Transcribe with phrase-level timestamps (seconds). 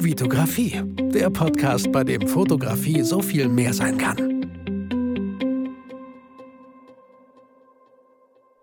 [0.00, 0.80] Vitografie,
[1.12, 4.16] der Podcast, bei dem Fotografie so viel mehr sein kann.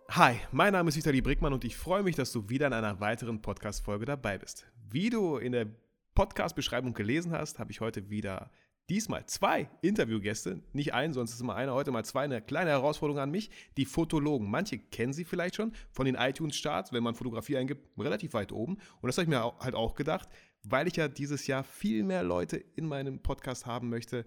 [0.09, 3.01] Hi, mein Name ist Vitali Brickmann und ich freue mich, dass du wieder in einer
[3.01, 4.65] weiteren Podcast-Folge dabei bist.
[4.89, 5.67] Wie du in der
[6.13, 8.49] Podcast-Beschreibung gelesen hast, habe ich heute wieder
[8.89, 13.19] diesmal zwei Interviewgäste, nicht einen, sonst ist immer einer, heute mal zwei, eine kleine Herausforderung
[13.19, 14.49] an mich, die Fotologen.
[14.49, 18.77] Manche kennen sie vielleicht schon von den iTunes-Charts, wenn man Fotografie eingibt, relativ weit oben.
[19.01, 20.29] Und das habe ich mir halt auch gedacht,
[20.71, 24.25] weil ich ja dieses Jahr viel mehr Leute in meinem Podcast haben möchte,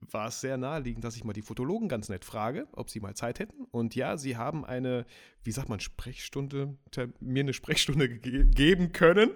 [0.00, 3.14] war es sehr naheliegend, dass ich mal die Fotologen ganz nett frage, ob sie mal
[3.14, 3.64] Zeit hätten.
[3.70, 5.06] Und ja, sie haben eine,
[5.42, 6.76] wie sagt man, Sprechstunde,
[7.20, 9.30] mir eine Sprechstunde ge geben können.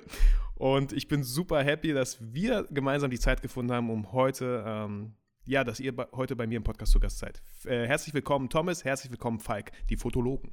[0.54, 5.14] Und ich bin super happy, dass wir gemeinsam die Zeit gefunden haben, um heute, ähm,
[5.46, 7.42] ja, dass ihr heute bei mir im Podcast zu Gast seid.
[7.64, 10.52] Äh, herzlich willkommen, Thomas, herzlich willkommen, Falk, die Fotologen.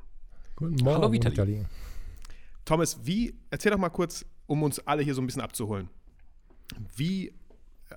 [0.55, 1.35] Guten Morgen, Hallo, Vitali.
[1.35, 1.65] Vitali.
[2.63, 5.89] Thomas, wie, erzähl doch mal kurz, um uns alle hier so ein bisschen abzuholen.
[6.95, 7.33] Wie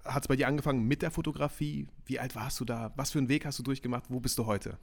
[0.05, 1.89] hat es bei dir angefangen mit der Fotografie?
[2.07, 2.93] Wie alt warst du da?
[2.97, 4.05] Was für einen Weg hast du durchgemacht?
[4.09, 4.79] Wo bist du heute?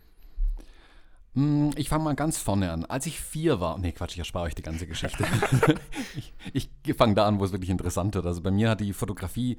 [1.34, 2.86] Hm, ich fange mal ganz vorne an.
[2.86, 5.26] Als ich vier war, nee, Quatsch, ich erspare euch die ganze Geschichte.
[6.16, 8.26] ich, ich fange da an, wo es wirklich interessant wird.
[8.26, 9.58] Also bei mir hat die Fotografie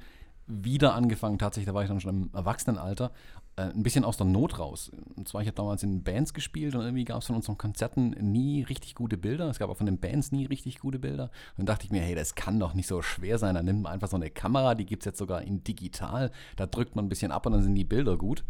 [0.49, 3.13] wieder angefangen, tatsächlich, da war ich dann schon im Erwachsenenalter,
[3.57, 4.91] äh, ein bisschen aus der Not raus.
[5.17, 8.11] Und zwar, ich habe damals in Bands gespielt und irgendwie gab es von unseren Konzerten
[8.11, 9.49] nie richtig gute Bilder.
[9.51, 11.25] Es gab auch von den Bands nie richtig gute Bilder.
[11.25, 13.55] Und dann dachte ich mir, hey, das kann doch nicht so schwer sein.
[13.55, 16.31] Dann nimmt man einfach so eine Kamera, die gibt es jetzt sogar in digital.
[16.57, 18.45] Da drückt man ein bisschen ab und dann sind die Bilder gut.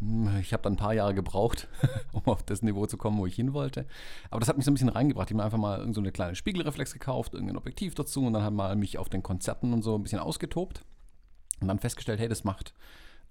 [0.00, 1.68] Hm, ich habe dann ein paar Jahre gebraucht,
[2.12, 3.86] um auf das Niveau zu kommen, wo ich hin wollte.
[4.30, 5.28] Aber das hat mich so ein bisschen reingebracht.
[5.28, 8.42] Ich habe mir einfach mal so eine kleine Spiegelreflex gekauft, irgendein Objektiv dazu und dann
[8.42, 10.84] halt mal mich auf den Konzerten und so ein bisschen ausgetobt.
[11.60, 12.74] Und dann festgestellt, hey, das macht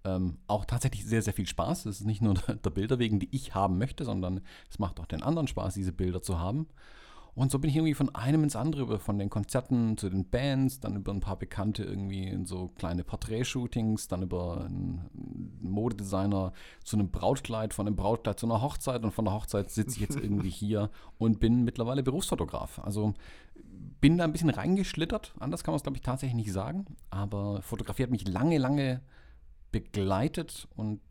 [0.05, 1.85] ähm, auch tatsächlich sehr, sehr viel Spaß.
[1.85, 5.05] Es ist nicht nur der Bilder wegen, die ich haben möchte, sondern es macht auch
[5.05, 6.67] den anderen Spaß, diese Bilder zu haben.
[7.35, 10.29] Und so bin ich irgendwie von einem ins andere, über von den Konzerten zu den
[10.29, 15.09] Bands, dann über ein paar Bekannte irgendwie in so kleine Porträtshootings, dann über einen
[15.61, 16.51] Modedesigner
[16.83, 20.01] zu einem Brautkleid, von einem Brautkleid zu einer Hochzeit und von der Hochzeit sitze ich
[20.01, 22.79] jetzt irgendwie hier und bin mittlerweile Berufsfotograf.
[22.79, 23.13] Also
[24.01, 27.61] bin da ein bisschen reingeschlittert, anders kann man es glaube ich tatsächlich nicht sagen, aber
[27.61, 29.01] Fotografie hat mich lange, lange
[29.71, 31.01] begleitet und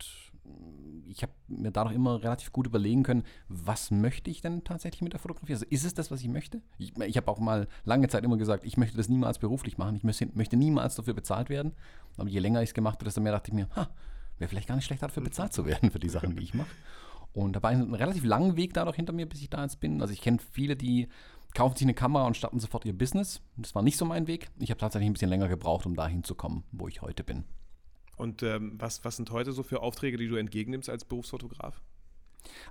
[1.07, 5.13] ich habe mir dadurch immer relativ gut überlegen können, was möchte ich denn tatsächlich mit
[5.13, 5.53] der Fotografie?
[5.53, 6.61] Also ist es das, was ich möchte?
[6.77, 9.95] Ich, ich habe auch mal lange Zeit immer gesagt, ich möchte das niemals beruflich machen,
[9.95, 11.73] ich möchte, möchte niemals dafür bezahlt werden.
[12.17, 13.67] Aber je länger ich es gemacht habe, desto mehr dachte ich mir,
[14.37, 16.69] wäre vielleicht gar nicht schlecht, dafür bezahlt zu werden für die Sachen, die ich mache.
[17.33, 20.01] Und dabei einen relativ langen Weg dadurch hinter mir, bis ich da jetzt bin.
[20.01, 21.07] Also ich kenne viele, die
[21.53, 23.41] kaufen sich eine Kamera und starten sofort ihr Business.
[23.57, 24.49] Das war nicht so mein Weg.
[24.59, 27.43] Ich habe tatsächlich ein bisschen länger gebraucht, um dahin zu kommen, wo ich heute bin.
[28.17, 31.81] Und ähm, was, was sind heute so für Aufträge, die du entgegennimmst als Berufsfotograf?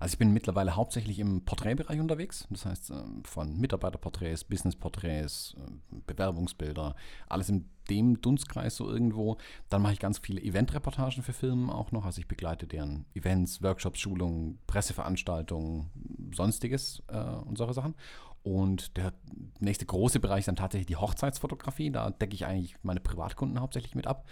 [0.00, 2.46] Also ich bin mittlerweile hauptsächlich im Porträtbereich unterwegs.
[2.50, 6.94] Das heißt, ähm, von Mitarbeiterporträts, Businessporträts, äh, Bewerbungsbilder,
[7.28, 9.38] alles in dem Dunstkreis so irgendwo.
[9.68, 12.04] Dann mache ich ganz viele Eventreportagen für Firmen auch noch.
[12.04, 15.90] Also ich begleite deren Events, Workshops, Schulungen, Presseveranstaltungen,
[16.34, 17.94] sonstiges äh, und solche Sachen.
[18.42, 19.12] Und der
[19.58, 21.90] nächste große Bereich ist dann tatsächlich die Hochzeitsfotografie.
[21.90, 24.26] Da decke ich eigentlich meine Privatkunden hauptsächlich mit ab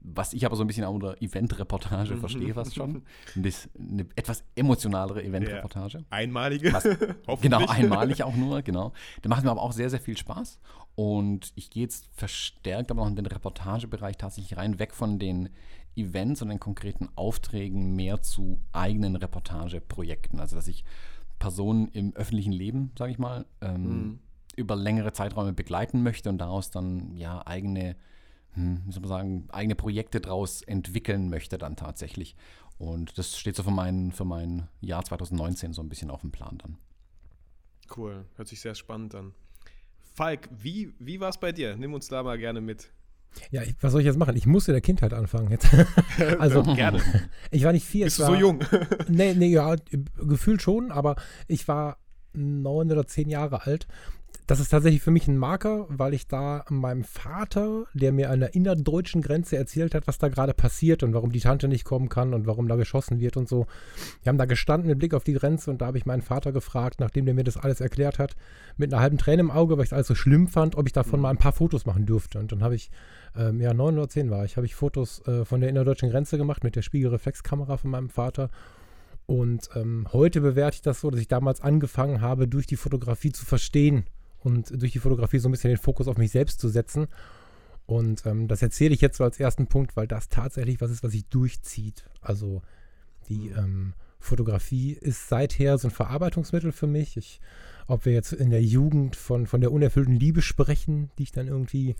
[0.00, 2.20] was ich aber so ein bisschen unter Eventreportage mhm.
[2.20, 3.02] verstehe fast schon.
[3.34, 5.98] Eine etwas emotionalere Eventreportage.
[5.98, 6.04] Ja.
[6.10, 6.72] Einmalige.
[6.72, 6.84] Was,
[7.40, 8.92] genau, einmalig auch nur, genau.
[9.22, 10.58] Da macht mir aber auch sehr, sehr viel Spaß.
[10.94, 15.50] Und ich gehe jetzt verstärkt aber noch in den Reportagebereich tatsächlich rein, weg von den
[15.96, 20.40] Events und den konkreten Aufträgen mehr zu eigenen Reportageprojekten.
[20.40, 20.84] Also dass ich
[21.38, 24.18] Personen im öffentlichen Leben, sage ich mal, ähm, mhm.
[24.56, 27.96] über längere Zeiträume begleiten möchte und daraus dann ja eigene
[28.58, 32.34] hm, wie soll man sagen, eigene Projekte daraus entwickeln möchte dann tatsächlich.
[32.76, 36.32] Und das steht so für mein, für mein Jahr 2019 so ein bisschen auf dem
[36.32, 36.76] Plan dann.
[37.96, 39.32] Cool, hört sich sehr spannend an.
[40.14, 41.76] Falk, wie, wie war es bei dir?
[41.76, 42.90] Nimm uns da mal gerne mit.
[43.50, 44.36] Ja, ich, was soll ich jetzt machen?
[44.36, 45.68] Ich muss in der Kindheit anfangen jetzt.
[46.38, 47.00] also gerne.
[47.50, 48.06] Ich war nicht vier.
[48.06, 48.64] Bist du so jung?
[49.08, 49.76] nee, nee, ja,
[50.16, 51.98] gefühlt schon, aber ich war
[52.32, 53.86] neun oder zehn Jahre alt
[54.48, 58.40] das ist tatsächlich für mich ein Marker, weil ich da meinem Vater, der mir an
[58.40, 62.08] der innerdeutschen Grenze erzählt hat, was da gerade passiert und warum die Tante nicht kommen
[62.08, 63.66] kann und warum da geschossen wird und so.
[64.22, 66.50] Wir haben da gestanden mit Blick auf die Grenze und da habe ich meinen Vater
[66.50, 68.36] gefragt, nachdem der mir das alles erklärt hat,
[68.78, 70.94] mit einer halben Träne im Auge, weil ich es alles so schlimm fand, ob ich
[70.94, 71.24] davon mhm.
[71.24, 72.38] mal ein paar Fotos machen dürfte.
[72.38, 72.90] Und dann habe ich,
[73.36, 76.38] ähm, ja, neun oder zehn war ich, habe ich Fotos äh, von der innerdeutschen Grenze
[76.38, 78.48] gemacht mit der Spiegelreflexkamera von meinem Vater.
[79.26, 83.30] Und ähm, heute bewerte ich das so, dass ich damals angefangen habe, durch die Fotografie
[83.30, 84.06] zu verstehen,
[84.40, 87.06] und durch die Fotografie so ein bisschen den Fokus auf mich selbst zu setzen.
[87.86, 91.02] Und ähm, das erzähle ich jetzt so als ersten Punkt, weil das tatsächlich was ist,
[91.02, 92.04] was sich durchzieht.
[92.20, 92.62] Also
[93.28, 93.58] die mhm.
[93.58, 97.16] ähm, Fotografie ist seither so ein Verarbeitungsmittel für mich.
[97.16, 97.40] Ich,
[97.86, 101.48] ob wir jetzt in der Jugend von, von der unerfüllten Liebe sprechen, die ich dann
[101.48, 101.96] irgendwie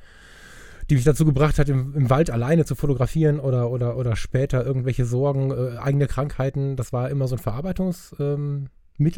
[0.90, 4.64] die mich dazu gebracht hat, im, im Wald alleine zu fotografieren oder, oder, oder später
[4.64, 6.76] irgendwelche Sorgen, äh, eigene Krankheiten.
[6.76, 8.70] Das war immer so ein Verarbeitungsmittel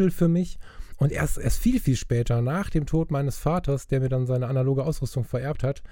[0.07, 0.59] ähm, für mich.
[1.00, 4.49] Und erst, erst viel, viel später, nach dem Tod meines Vaters, der mir dann seine
[4.49, 5.82] analoge Ausrüstung vererbt hat,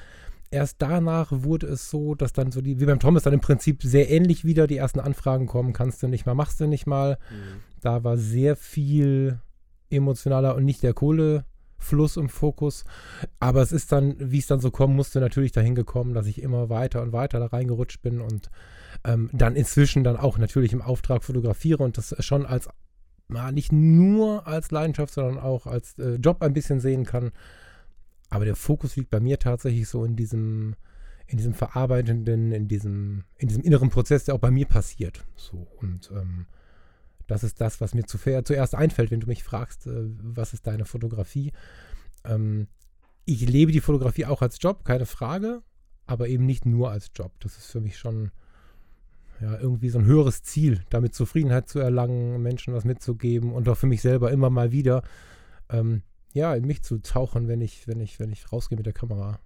[0.50, 3.82] erst danach wurde es so, dass dann so die, wie beim Thomas dann im Prinzip
[3.82, 7.16] sehr ähnlich wieder die ersten Anfragen kommen, kannst du nicht mal, machst du nicht mal.
[7.31, 7.60] Mhm.
[7.81, 9.40] Da war sehr viel
[9.88, 12.84] emotionaler und nicht der Kohlefluss im Fokus.
[13.40, 16.43] Aber es ist dann, wie es dann so kommen musste, natürlich dahin gekommen, dass ich
[16.43, 18.50] immer weiter und weiter da reingerutscht bin und
[19.05, 22.69] ähm, dann inzwischen dann auch natürlich im Auftrag fotografiere und das schon als,
[23.29, 27.31] na, nicht nur als Leidenschaft, sondern auch als äh, Job ein bisschen sehen kann.
[28.31, 30.75] Aber der Fokus liegt bei mir tatsächlich so in diesem,
[31.27, 35.25] in diesem verarbeitenden, in diesem, in diesem inneren Prozess, der auch bei mir passiert.
[35.37, 36.47] So und ähm,
[37.27, 40.67] das ist das, was mir zu, zuerst einfällt, wenn du mich fragst, äh, was ist
[40.67, 41.53] deine Fotografie.
[42.25, 42.67] Ähm,
[43.27, 45.63] ich lebe die Fotografie auch als Job, keine Frage,
[46.07, 47.33] aber eben nicht nur als Job.
[47.41, 48.31] Das ist für mich schon
[49.40, 53.76] ja, irgendwie so ein höheres Ziel, damit Zufriedenheit zu erlangen, Menschen was mitzugeben und auch
[53.76, 55.02] für mich selber immer mal wieder
[55.70, 56.02] ähm,
[56.32, 59.40] ja, in mich zu tauchen, wenn ich, wenn ich, wenn ich rausgehe mit der Kamera.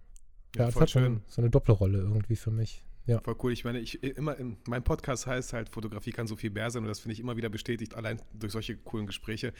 [0.56, 2.84] Ja, ja das hat schon so eine Doppelrolle irgendwie für mich.
[3.06, 3.20] Ja.
[3.20, 3.52] Voll cool.
[3.52, 6.82] Ich meine, ich immer, in, mein Podcast heißt halt, Fotografie kann so viel mehr sein
[6.82, 9.52] und das finde ich immer wieder bestätigt, allein durch solche coolen Gespräche.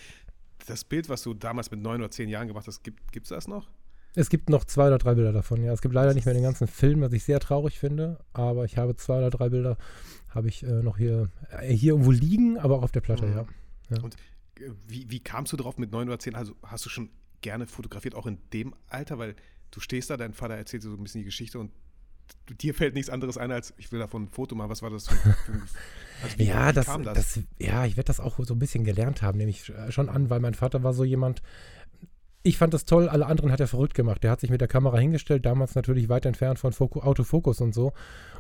[0.66, 3.48] Das Bild, was du damals mit neun oder zehn Jahren gemacht hast, gibt es das
[3.48, 3.68] noch?
[4.14, 5.72] Es gibt noch zwei oder drei Bilder davon, ja.
[5.72, 8.76] Es gibt leider nicht mehr den ganzen Film, was ich sehr traurig finde, aber ich
[8.76, 9.78] habe zwei oder drei Bilder,
[10.28, 13.36] habe ich äh, noch hier, äh, hier irgendwo liegen, aber auch auf der Platte, mhm.
[13.36, 13.46] ja.
[13.90, 14.02] ja.
[14.02, 14.16] Und
[14.58, 16.34] äh, wie, wie kamst du drauf mit neun oder zehn?
[16.34, 17.10] Also hast du schon
[17.40, 19.34] gerne fotografiert, auch in dem Alter, weil
[19.70, 21.70] du stehst da, dein Vater erzählt so ein bisschen die Geschichte und
[22.60, 24.70] dir fällt nichts anderes ein, als ich will davon ein Foto machen.
[24.70, 25.52] Was war das für, für
[26.22, 27.02] also wie, Ja, wie das, das?
[27.02, 30.08] das, ja, ich werde das auch so ein bisschen gelernt haben, nehme ich äh, schon
[30.08, 31.42] an, weil mein Vater war so jemand,
[32.44, 34.22] ich fand das toll, alle anderen hat er verrückt gemacht.
[34.22, 37.72] Der hat sich mit der Kamera hingestellt, damals natürlich weit entfernt von Foku, Autofokus und
[37.72, 37.92] so.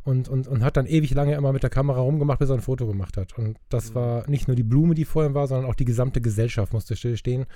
[0.04, 2.62] Und, und, und hat dann ewig lange immer mit der Kamera rumgemacht, bis er ein
[2.62, 3.38] Foto gemacht hat.
[3.38, 3.94] Und das mhm.
[3.94, 6.96] war nicht nur die Blume, die vor ihm war, sondern auch die gesamte Gesellschaft musste
[6.96, 7.46] stillstehen.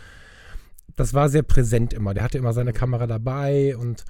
[0.94, 2.14] Das war sehr präsent immer.
[2.14, 2.76] Der hatte immer seine mhm.
[2.76, 4.04] Kamera dabei und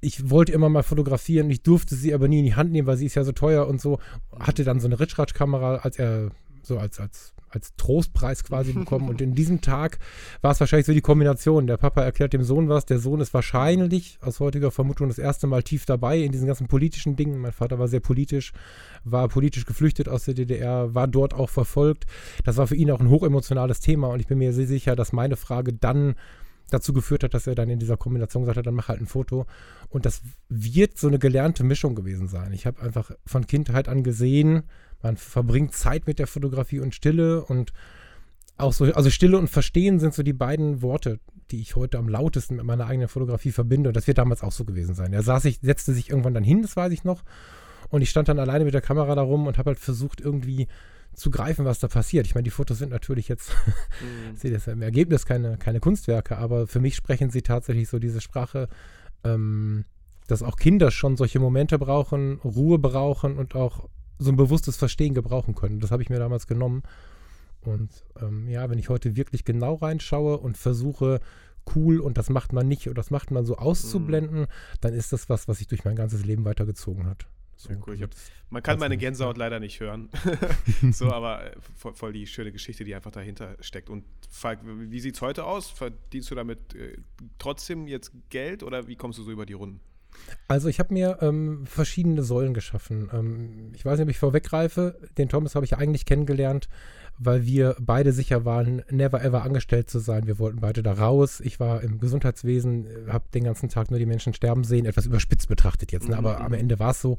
[0.00, 2.96] ich wollte immer mal fotografieren, ich durfte sie aber nie in die Hand nehmen, weil
[2.96, 3.98] sie ist ja so teuer und so.
[4.38, 6.30] Hatte dann so eine Ritschratsch-Kamera, als er
[6.62, 9.08] so als, als, als Trostpreis quasi bekommen.
[9.08, 9.98] Und in diesem Tag
[10.42, 11.66] war es wahrscheinlich so die Kombination.
[11.66, 15.46] Der Papa erklärt dem Sohn was, der Sohn ist wahrscheinlich aus heutiger Vermutung das erste
[15.46, 17.40] Mal tief dabei in diesen ganzen politischen Dingen.
[17.40, 18.52] Mein Vater war sehr politisch,
[19.04, 22.04] war politisch geflüchtet aus der DDR, war dort auch verfolgt.
[22.44, 25.12] Das war für ihn auch ein hochemotionales Thema und ich bin mir sehr sicher, dass
[25.12, 26.14] meine Frage dann
[26.70, 29.06] dazu geführt hat, dass er dann in dieser Kombination gesagt hat, dann mach halt ein
[29.06, 29.46] Foto.
[29.88, 32.52] Und das wird so eine gelernte Mischung gewesen sein.
[32.52, 34.64] Ich habe einfach von Kindheit an gesehen,
[35.06, 37.72] man verbringt Zeit mit der Fotografie und Stille und
[38.58, 41.20] auch so, also Stille und Verstehen sind so die beiden Worte,
[41.50, 43.90] die ich heute am lautesten mit meiner eigenen Fotografie verbinde.
[43.90, 45.12] Und das wird damals auch so gewesen sein.
[45.12, 47.22] Er saß ich, setzte sich irgendwann dann hin, das weiß ich noch.
[47.88, 50.66] Und ich stand dann alleine mit der Kamera da rum und habe halt versucht, irgendwie
[51.14, 52.26] zu greifen, was da passiert.
[52.26, 53.50] Ich meine, die Fotos sind natürlich jetzt,
[54.00, 54.36] mhm.
[54.36, 57.98] sehe das ja im Ergebnis keine, keine Kunstwerke, aber für mich sprechen sie tatsächlich so
[57.98, 58.68] diese Sprache,
[59.22, 59.84] ähm,
[60.26, 65.14] dass auch Kinder schon solche Momente brauchen, Ruhe brauchen und auch so ein bewusstes Verstehen
[65.14, 65.80] gebrauchen können.
[65.80, 66.82] Das habe ich mir damals genommen.
[67.60, 67.90] Und
[68.20, 71.20] ähm, ja, wenn ich heute wirklich genau reinschaue und versuche,
[71.74, 74.46] cool und das macht man nicht oder das macht man so auszublenden, mhm.
[74.80, 77.26] dann ist das was, was sich durch mein ganzes Leben weitergezogen hat.
[77.56, 77.98] So, Sehr cool.
[78.00, 78.10] Hab,
[78.50, 80.10] man kann meine Gänsehaut leider nicht hören.
[80.92, 83.88] so, aber äh, voll, voll, die schöne Geschichte, die einfach dahinter steckt.
[83.88, 85.70] Und Falk, wie sieht es heute aus?
[85.70, 86.98] Verdienst du damit äh,
[87.38, 89.80] trotzdem jetzt Geld oder wie kommst du so über die Runden?
[90.48, 93.10] Also ich habe mir ähm, verschiedene Säulen geschaffen.
[93.12, 94.98] Ähm, ich weiß nicht, ob ich vorweggreife.
[95.18, 96.68] Den Thomas habe ich eigentlich kennengelernt,
[97.18, 100.26] weil wir beide sicher waren, never ever angestellt zu sein.
[100.26, 101.40] Wir wollten beide da raus.
[101.40, 105.06] Ich war im Gesundheitswesen, äh, habe den ganzen Tag nur die Menschen sterben sehen, etwas
[105.06, 106.16] überspitzt betrachtet jetzt, ne?
[106.16, 106.44] aber mhm.
[106.44, 107.18] am Ende war es so.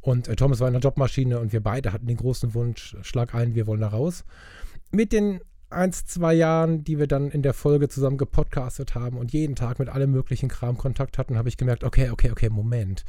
[0.00, 3.34] Und äh, Thomas war in der Jobmaschine und wir beide hatten den großen Wunsch, schlag
[3.34, 4.24] ein, wir wollen da raus.
[4.92, 5.40] Mit den
[5.72, 9.78] eins, zwei Jahren, die wir dann in der Folge zusammen gepodcastet haben und jeden Tag
[9.78, 13.04] mit allem möglichen Kram Kontakt hatten, habe ich gemerkt, okay, okay, okay, Moment.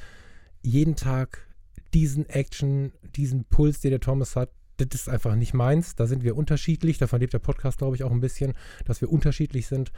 [0.61, 1.47] Jeden Tag
[1.93, 5.95] diesen Action, diesen Puls, den der Thomas hat, das ist einfach nicht meins.
[5.95, 6.97] Da sind wir unterschiedlich.
[6.97, 8.53] Davon lebt der Podcast, glaube ich, auch ein bisschen,
[8.85, 9.91] dass wir unterschiedlich sind.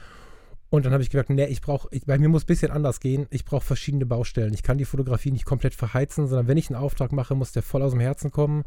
[0.69, 3.27] Und dann habe ich gemerkt, nee, ich brauche, bei mir muss ein bisschen anders gehen.
[3.29, 4.53] Ich brauche verschiedene Baustellen.
[4.53, 7.63] Ich kann die Fotografie nicht komplett verheizen, sondern wenn ich einen Auftrag mache, muss der
[7.63, 8.63] voll aus dem Herzen kommen.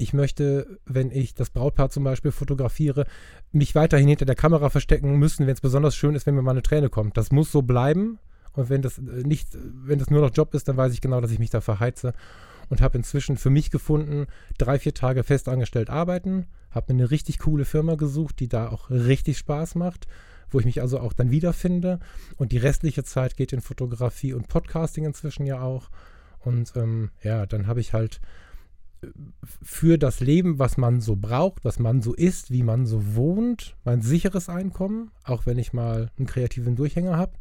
[0.00, 3.04] Ich möchte, wenn ich das Brautpaar zum Beispiel fotografiere,
[3.52, 6.52] mich weiterhin hinter der Kamera verstecken müssen, wenn es besonders schön ist, wenn mir mal
[6.52, 7.18] eine Träne kommt.
[7.18, 8.18] Das muss so bleiben.
[8.54, 11.32] Und wenn das nicht, wenn das nur noch Job ist, dann weiß ich genau, dass
[11.32, 12.14] ich mich da verheize
[12.70, 14.26] und habe inzwischen für mich gefunden,
[14.56, 18.88] drei, vier Tage festangestellt arbeiten, habe mir eine richtig coole Firma gesucht, die da auch
[18.88, 20.06] richtig Spaß macht,
[20.50, 22.00] wo ich mich also auch dann wiederfinde.
[22.38, 25.90] Und die restliche Zeit geht in Fotografie und Podcasting inzwischen ja auch.
[26.38, 28.49] Und ähm, ja, dann habe ich halt äh,
[29.62, 33.76] für das Leben, was man so braucht, was man so ist, wie man so wohnt,
[33.84, 37.32] mein sicheres Einkommen, auch wenn ich mal einen kreativen Durchhänger habe.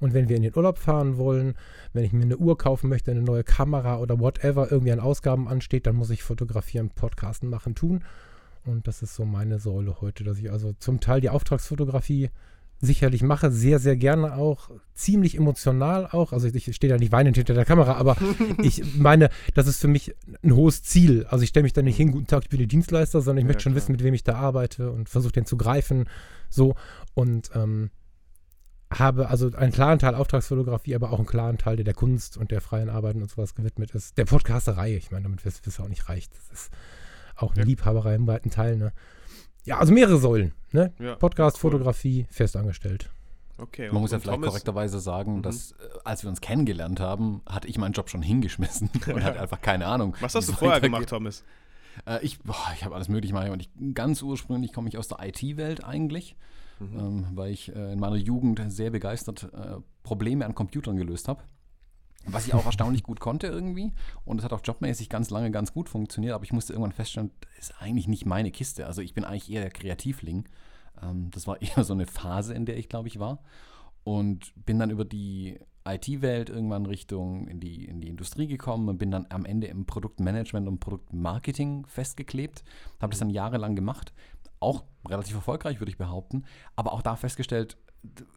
[0.00, 1.54] Und wenn wir in den Urlaub fahren wollen,
[1.92, 5.48] wenn ich mir eine Uhr kaufen möchte, eine neue Kamera oder whatever irgendwie an Ausgaben
[5.48, 8.04] ansteht, dann muss ich fotografieren, Podcasten machen, tun.
[8.64, 12.30] Und das ist so meine Säule heute, dass ich also zum Teil die Auftragsfotografie
[12.80, 16.32] sicherlich mache, sehr, sehr gerne auch, ziemlich emotional auch.
[16.32, 18.16] Also ich stehe da nicht weinend hinter der Kamera, aber
[18.62, 21.26] ich meine, das ist für mich ein hohes Ziel.
[21.28, 23.44] Also ich stelle mich da nicht hin, guten Tag, ich bin der Dienstleister, sondern ich
[23.44, 23.82] ja, möchte schon klar.
[23.82, 26.08] wissen, mit wem ich da arbeite und versuche den zu greifen.
[26.48, 26.76] So.
[27.14, 27.90] Und ähm,
[28.90, 32.50] habe also einen klaren Teil Auftragsfotografie, aber auch einen klaren Teil, der der Kunst und
[32.50, 34.16] der freien Arbeiten und sowas gewidmet ist.
[34.16, 36.28] Der Podcasterei, ich meine, damit wirst du auch nicht reich.
[36.30, 36.72] Das ist
[37.36, 37.66] auch eine ja.
[37.66, 38.92] Liebhaberei im weiten Teil, ne?
[39.68, 40.92] Ja, also mehrere Säulen, ne?
[40.98, 41.70] Ja, Podcast, cool.
[41.70, 43.10] Fotografie, festangestellt.
[43.58, 45.42] Okay, Man muss ja vielleicht Thomas, korrekterweise sagen, mhm.
[45.42, 49.40] dass äh, als wir uns kennengelernt haben, hatte ich meinen Job schon hingeschmissen und hatte
[49.40, 50.16] einfach keine Ahnung.
[50.20, 51.44] Was hast du vorher gemacht, Thomas?
[52.06, 52.38] Äh, ich
[52.74, 53.50] ich habe alles mögliche gemacht.
[53.50, 56.36] Und ich, ganz ursprünglich komme ich aus der IT-Welt eigentlich
[56.80, 56.98] mhm.
[56.98, 61.42] ähm, weil ich äh, in meiner Jugend sehr begeistert äh, Probleme an Computern gelöst habe.
[62.30, 63.92] Was ich auch erstaunlich gut konnte irgendwie.
[64.24, 66.34] Und es hat auch jobmäßig ganz lange ganz gut funktioniert.
[66.34, 68.86] Aber ich musste irgendwann feststellen, das ist eigentlich nicht meine Kiste.
[68.86, 70.44] Also ich bin eigentlich eher der Kreativling.
[71.02, 73.40] Ähm, das war eher so eine Phase, in der ich, glaube ich, war.
[74.04, 78.98] Und bin dann über die IT-Welt irgendwann Richtung in die, in die Industrie gekommen und
[78.98, 82.62] bin dann am Ende im Produktmanagement und Produktmarketing festgeklebt.
[83.00, 84.12] Habe das dann jahrelang gemacht
[84.60, 86.44] auch relativ erfolgreich, würde ich behaupten.
[86.76, 87.76] Aber auch da festgestellt,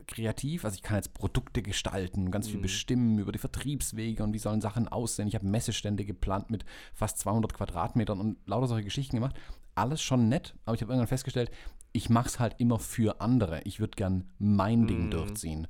[0.08, 2.64] kreativ, also ich kann jetzt Produkte gestalten, ganz viel mhm.
[2.64, 5.28] bestimmen über die Vertriebswege und wie sollen Sachen aussehen.
[5.28, 9.36] Ich habe Messestände geplant mit fast 200 Quadratmetern und lauter solche Geschichten gemacht.
[9.76, 11.52] Alles schon nett, aber ich habe irgendwann festgestellt,
[11.94, 13.62] ich mache es halt immer für andere.
[13.64, 14.88] Ich würde gern mein mhm.
[14.88, 15.68] Ding durchziehen.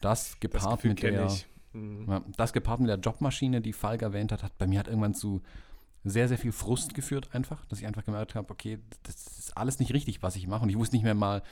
[0.00, 1.30] Das gepaart das mit der,
[1.72, 2.06] mhm.
[2.08, 5.14] ja, das gepaart mit der Jobmaschine, die Falk erwähnt hat, hat bei mir halt irgendwann
[5.14, 5.42] zu
[6.04, 9.80] sehr, sehr viel Frust geführt einfach, dass ich einfach gemerkt habe, okay, das ist alles
[9.80, 10.62] nicht richtig, was ich mache.
[10.62, 11.42] Und ich wusste nicht mehr mal,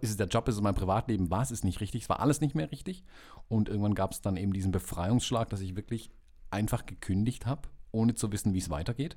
[0.00, 2.02] ist es der Job, ist es mein Privatleben, was ist nicht richtig.
[2.02, 3.04] Es war alles nicht mehr richtig.
[3.48, 6.10] Und irgendwann gab es dann eben diesen Befreiungsschlag, dass ich wirklich
[6.50, 9.16] einfach gekündigt habe, ohne zu wissen, wie es weitergeht.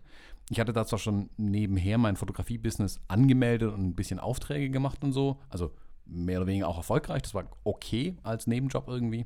[0.50, 5.13] Ich hatte da zwar schon nebenher mein Fotografie-Business angemeldet und ein bisschen Aufträge gemacht und
[5.13, 5.39] so.
[5.50, 5.72] Also
[6.05, 7.22] mehr oder weniger auch erfolgreich.
[7.22, 9.25] Das war okay als Nebenjob irgendwie.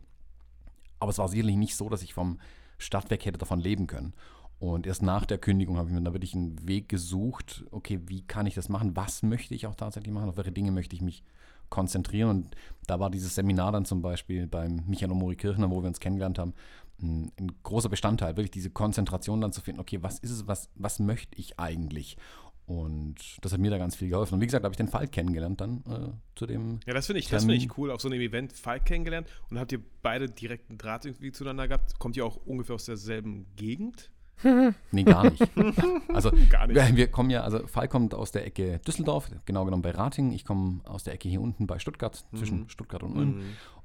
[0.99, 2.39] Aber es war sicherlich nicht so, dass ich vom
[2.77, 4.13] Start weg hätte davon leben können.
[4.59, 8.23] Und erst nach der Kündigung habe ich mir da wirklich einen Weg gesucht, okay, wie
[8.23, 8.95] kann ich das machen?
[8.95, 10.29] Was möchte ich auch tatsächlich machen?
[10.29, 11.23] Auf welche Dinge möchte ich mich
[11.69, 12.29] konzentrieren?
[12.29, 16.01] Und da war dieses Seminar dann zum Beispiel beim Michael Omori Kirchner, wo wir uns
[16.01, 16.53] kennengelernt haben,
[17.01, 20.69] ein, ein, großer Bestandteil, wirklich diese Konzentration dann zu finden, okay, was ist es, was,
[20.75, 22.17] was möchte ich eigentlich?
[22.65, 24.35] Und das hat mir da ganz viel geholfen.
[24.35, 26.81] Und wie gesagt, habe ich den Falk kennengelernt dann äh, zu dem.
[26.85, 27.89] Ja, das finde ich, find ich cool.
[27.89, 31.97] Auf so einem Event Falk kennengelernt und habt ihr beide direkten Draht irgendwie zueinander gehabt.
[31.97, 34.11] Kommt ihr auch ungefähr aus derselben Gegend?
[34.91, 35.43] nee, gar nicht.
[36.13, 36.95] Also, gar nicht.
[36.95, 40.31] wir kommen ja, also Fall kommt aus der Ecke Düsseldorf, genau genommen bei Ratingen.
[40.31, 42.69] Ich komme aus der Ecke hier unten bei Stuttgart, zwischen mhm.
[42.69, 43.37] Stuttgart und Ulm.
[43.37, 43.43] Mhm.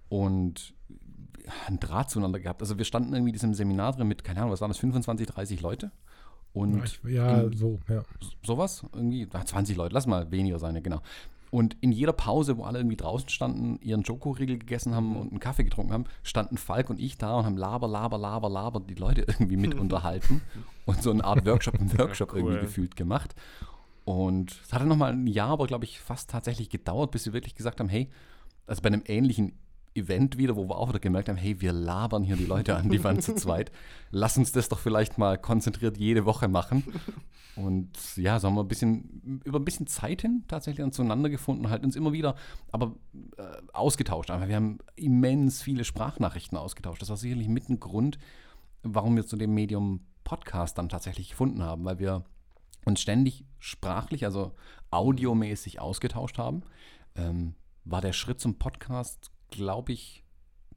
[0.08, 0.74] Und
[1.66, 2.62] ein Draht zueinander gehabt.
[2.62, 5.26] Also wir standen irgendwie in diesem Seminar drin mit, keine Ahnung, was waren das, 25,
[5.26, 5.92] 30 Leute?
[6.52, 8.02] Und ja, in, so, ja.
[8.44, 11.00] Sowas, irgendwie, 20 Leute, lass mal weniger sein, genau.
[11.54, 15.38] Und in jeder Pause, wo alle irgendwie draußen standen, ihren Schokoriegel gegessen haben und einen
[15.38, 18.96] Kaffee getrunken haben, standen Falk und ich da und haben laber, laber, laber, laber die
[18.96, 20.42] Leute irgendwie mit unterhalten
[20.84, 22.40] und so eine Art Workshop im Workshop ja, cool.
[22.40, 23.36] irgendwie gefühlt gemacht.
[24.04, 27.32] Und es hat dann nochmal ein Jahr, aber glaube ich, fast tatsächlich gedauert, bis wir
[27.32, 28.10] wirklich gesagt haben, hey,
[28.66, 29.52] also bei einem ähnlichen
[29.94, 32.90] Event wieder, wo wir auch wieder gemerkt haben, hey, wir labern hier die Leute an,
[32.90, 33.70] die waren zu zweit.
[34.10, 36.82] Lass uns das doch vielleicht mal konzentriert jede Woche machen.
[37.56, 41.30] Und ja, so haben wir ein bisschen, über ein bisschen Zeit hin tatsächlich dann zueinander
[41.30, 42.34] gefunden, halt uns immer wieder,
[42.72, 42.96] aber
[43.36, 43.42] äh,
[43.72, 44.30] ausgetauscht.
[44.30, 44.48] Einfach.
[44.48, 47.02] Wir haben immens viele Sprachnachrichten ausgetauscht.
[47.02, 48.18] Das war sicherlich mit ein Grund,
[48.82, 52.24] warum wir zu dem Medium Podcast dann tatsächlich gefunden haben, weil wir
[52.84, 54.52] uns ständig sprachlich, also
[54.90, 56.62] audiomäßig ausgetauscht haben.
[57.14, 60.24] Ähm, war der Schritt zum Podcast glaube ich,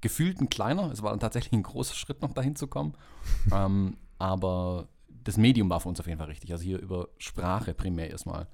[0.02, 0.92] gefühlt ein kleiner.
[0.92, 2.94] Es war dann tatsächlich ein großer Schritt, noch dahin zu kommen.
[3.52, 4.88] ähm, aber
[5.28, 6.54] das Medium war für uns auf jeden Fall richtig.
[6.54, 8.48] Also hier über Sprache primär erstmal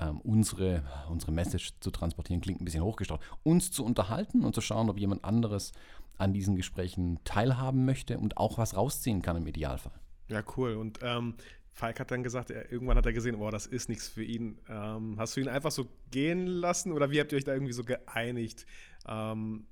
[0.00, 3.20] ähm, unsere, unsere Message zu transportieren, klingt ein bisschen hochgestaut.
[3.44, 5.72] Uns zu unterhalten und zu schauen, ob jemand anderes
[6.16, 9.92] an diesen Gesprächen teilhaben möchte und auch was rausziehen kann im Idealfall.
[10.28, 10.74] Ja, cool.
[10.74, 11.34] Und ähm,
[11.70, 14.58] Falk hat dann gesagt, er, irgendwann hat er gesehen, boah, das ist nichts für ihn.
[14.68, 17.72] Ähm, hast du ihn einfach so gehen lassen oder wie habt ihr euch da irgendwie
[17.72, 18.66] so geeinigt?
[19.06, 19.68] Ähm,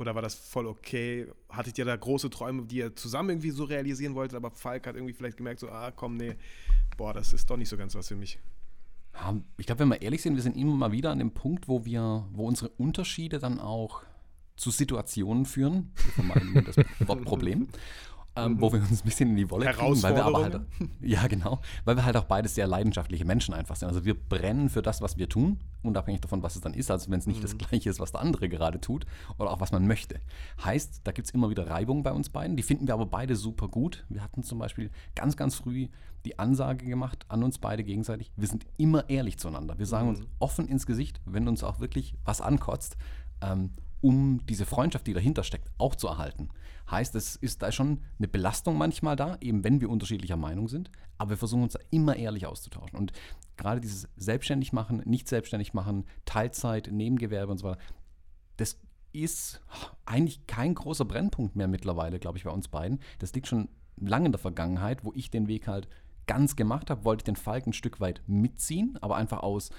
[0.00, 1.26] oder war das voll okay?
[1.48, 4.96] Hattet ihr da große Träume, die ihr zusammen irgendwie so realisieren wolltet, aber Falk hat
[4.96, 6.36] irgendwie vielleicht gemerkt, so, ah, komm, nee,
[6.96, 8.38] boah, das ist doch nicht so ganz was für mich.
[9.58, 11.84] Ich glaube, wenn wir ehrlich sind, wir sind immer mal wieder an dem Punkt, wo
[11.84, 14.02] wir, wo unsere Unterschiede dann auch
[14.56, 15.92] zu Situationen führen.
[15.96, 16.76] Wir vermeiden das
[17.06, 17.68] Wort Problem
[18.36, 20.60] ähm, wo wir uns ein bisschen in die Wolle kriegen, weil wir aber halt,
[21.00, 23.88] ja genau, weil wir halt auch beides sehr leidenschaftliche Menschen einfach sind.
[23.88, 27.10] Also wir brennen für das, was wir tun, unabhängig davon, was es dann ist, also
[27.10, 27.42] wenn es nicht mhm.
[27.42, 29.04] das gleiche ist, was der andere gerade tut
[29.38, 30.20] oder auch was man möchte.
[30.64, 33.34] Heißt, da gibt es immer wieder Reibung bei uns beiden, die finden wir aber beide
[33.34, 34.04] super gut.
[34.08, 35.88] Wir hatten zum Beispiel ganz, ganz früh
[36.24, 39.78] die Ansage gemacht an uns beide gegenseitig, wir sind immer ehrlich zueinander.
[39.78, 40.16] Wir sagen mhm.
[40.16, 42.96] uns offen ins Gesicht, wenn uns auch wirklich was ankotzt.
[43.40, 43.70] Ähm,
[44.02, 46.48] um diese Freundschaft, die dahinter steckt, auch zu erhalten.
[46.90, 50.90] Heißt, es ist da schon eine Belastung manchmal da, eben wenn wir unterschiedlicher Meinung sind,
[51.18, 52.98] aber wir versuchen uns da immer ehrlich auszutauschen.
[52.98, 53.12] Und
[53.56, 57.80] gerade dieses selbstständig machen, nicht selbstständig machen, Teilzeit, Nebengewerbe und so weiter,
[58.56, 58.78] das
[59.12, 59.60] ist
[60.04, 63.00] eigentlich kein großer Brennpunkt mehr mittlerweile, glaube ich, bei uns beiden.
[63.18, 65.88] Das liegt schon lange in der Vergangenheit, wo ich den Weg halt
[66.26, 69.70] ganz gemacht habe, wollte ich den Falk ein Stück weit mitziehen, aber einfach aus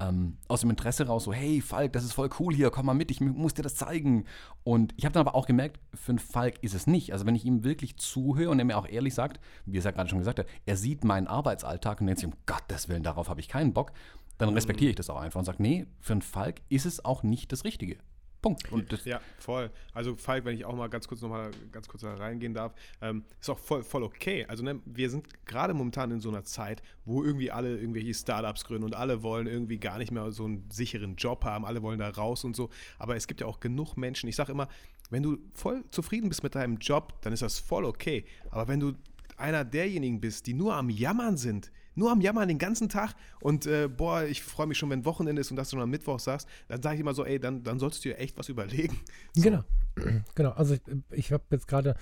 [0.00, 2.94] ähm, aus dem Interesse raus, so, hey Falk, das ist voll cool hier, komm mal
[2.94, 4.24] mit, ich muss dir das zeigen.
[4.64, 7.12] Und ich habe dann aber auch gemerkt, für einen Falk ist es nicht.
[7.12, 9.84] Also wenn ich ihm wirklich zuhöre und er mir auch ehrlich sagt, wie er es
[9.84, 13.02] ja gerade schon gesagt hat, er sieht meinen Arbeitsalltag und denkt sich, um Gottes Willen,
[13.02, 13.92] darauf habe ich keinen Bock,
[14.38, 17.24] dann respektiere ich das auch einfach und sage, nee, für einen Falk ist es auch
[17.24, 17.98] nicht das Richtige.
[18.40, 18.70] Punkt.
[18.70, 19.70] Und ja, voll.
[19.92, 22.72] Also Falk, wenn ich auch mal ganz kurz noch mal ganz kurz da reingehen darf,
[23.00, 24.46] ähm, ist auch voll, voll okay.
[24.46, 28.64] Also ne, wir sind gerade momentan in so einer Zeit, wo irgendwie alle irgendwelche Startups
[28.64, 31.98] gründen und alle wollen irgendwie gar nicht mehr so einen sicheren Job haben, alle wollen
[31.98, 32.70] da raus und so.
[32.98, 34.28] Aber es gibt ja auch genug Menschen.
[34.28, 34.68] Ich sage immer,
[35.10, 38.24] wenn du voll zufrieden bist mit deinem Job, dann ist das voll okay.
[38.50, 38.92] Aber wenn du
[39.36, 43.66] einer derjenigen bist, die nur am Jammern sind, nur am Jammern den ganzen Tag und
[43.66, 46.48] äh, boah, ich freue mich schon, wenn Wochenende ist und dass du am Mittwoch sagst,
[46.68, 49.00] dann sage ich immer so, ey, dann, dann solltest du dir echt was überlegen.
[49.34, 49.42] So.
[49.48, 49.64] Genau,
[50.34, 50.50] genau.
[50.50, 51.96] Also ich, ich habe jetzt gerade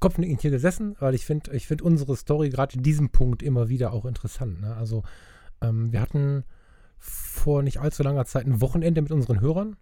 [0.00, 3.68] kopfnickend hier gesessen, weil ich finde ich find unsere Story gerade in diesem Punkt immer
[3.68, 4.60] wieder auch interessant.
[4.60, 4.74] Ne?
[4.76, 5.02] Also
[5.60, 6.44] ähm, wir hatten
[6.98, 9.76] vor nicht allzu langer Zeit ein Wochenende mit unseren Hörern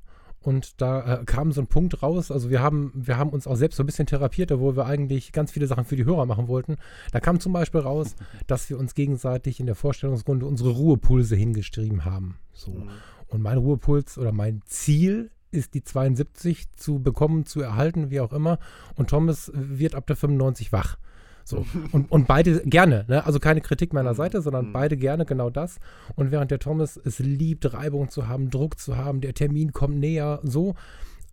[0.45, 3.57] und da äh, kam so ein Punkt raus, also wir haben, wir haben uns auch
[3.57, 6.49] selbst so ein bisschen therapiert, obwohl wir eigentlich ganz viele Sachen für die Hörer machen
[6.49, 6.77] wollten.
[7.13, 8.15] Da kam zum Beispiel raus,
[8.47, 12.37] dass wir uns gegenseitig in der Vorstellungsrunde unsere Ruhepulse hingeschrieben haben.
[12.53, 12.73] So.
[12.73, 12.91] Mhm.
[13.29, 18.35] Und mein Ruhepuls oder mein Ziel ist die 72 zu bekommen, zu erhalten, wie auch
[18.35, 18.59] immer.
[18.97, 20.99] Und Thomas wird ab der 95 wach.
[21.45, 21.67] So.
[21.93, 23.25] Und, und beide gerne, ne?
[23.25, 24.17] also keine Kritik meiner mhm.
[24.17, 24.73] Seite, sondern mhm.
[24.73, 25.79] beide gerne genau das.
[26.15, 29.99] Und während der Thomas es liebt, Reibung zu haben, Druck zu haben, der Termin kommt
[29.99, 30.75] näher, so,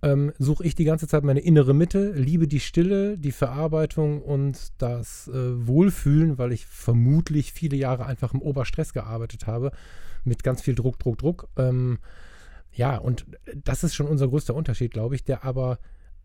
[0.04, 4.74] ähm, suche ich die ganze Zeit meine innere Mitte, liebe die Stille, die Verarbeitung und
[4.80, 9.72] das äh, Wohlfühlen, weil ich vermutlich viele Jahre einfach im Oberstress gearbeitet habe,
[10.24, 11.50] mit ganz viel Druck, Druck, Druck.
[11.56, 12.00] Ähm,
[12.74, 13.26] ja, und
[13.64, 15.78] das ist schon unser größter Unterschied, glaube ich, der aber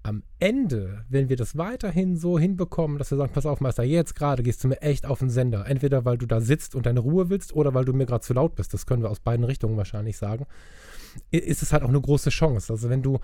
[0.07, 4.15] am Ende, wenn wir das weiterhin so hinbekommen, dass wir sagen, pass auf, Meister, jetzt
[4.15, 5.67] gerade gehst du mir echt auf den Sender.
[5.67, 8.33] Entweder weil du da sitzt und deine Ruhe willst oder weil du mir gerade zu
[8.33, 8.73] laut bist.
[8.73, 10.47] Das können wir aus beiden Richtungen wahrscheinlich sagen.
[11.31, 12.73] Ist es halt auch eine große Chance.
[12.73, 13.19] Also wenn du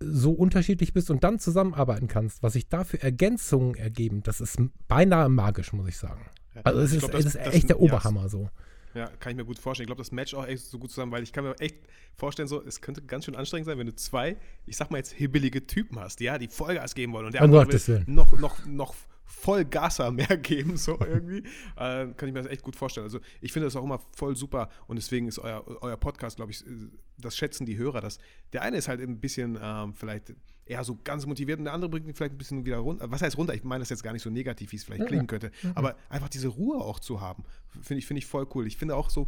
[0.00, 4.58] so unterschiedlich bist und dann zusammenarbeiten kannst, was sich da für Ergänzungen ergeben, das ist
[4.88, 6.26] beinahe magisch, muss ich sagen.
[6.64, 8.50] Also es ist, glaub, das, ist echt das, der Oberhammer ja, so.
[8.94, 9.84] Ja, kann ich mir gut vorstellen.
[9.84, 11.76] Ich glaube, das Match auch echt so gut zusammen, weil ich kann mir echt
[12.14, 15.12] vorstellen, so, es könnte ganz schön anstrengend sein, wenn du zwei, ich sag mal jetzt,
[15.12, 18.64] hibbelige Typen hast, ja, die Vollgas geben wollen und der oh andere will noch, noch,
[18.66, 21.38] noch voll Gasser mehr geben, so irgendwie.
[21.76, 23.04] äh, kann ich mir das echt gut vorstellen.
[23.04, 26.52] Also ich finde das auch immer voll super und deswegen ist euer, euer Podcast, glaube
[26.52, 26.64] ich,
[27.18, 28.18] das schätzen die Hörer, dass
[28.52, 30.34] der eine ist halt ein bisschen ähm, vielleicht
[30.66, 33.10] eher so ganz motiviert und der andere bringt ihn vielleicht ein bisschen wieder runter.
[33.10, 33.54] Was heißt runter?
[33.54, 35.50] Ich meine das jetzt gar nicht so negativ, wie es vielleicht ja, klingen könnte.
[35.62, 35.72] Ja.
[35.74, 37.44] Aber einfach diese Ruhe auch zu haben,
[37.82, 38.66] finde ich, find ich voll cool.
[38.66, 39.26] Ich finde auch so,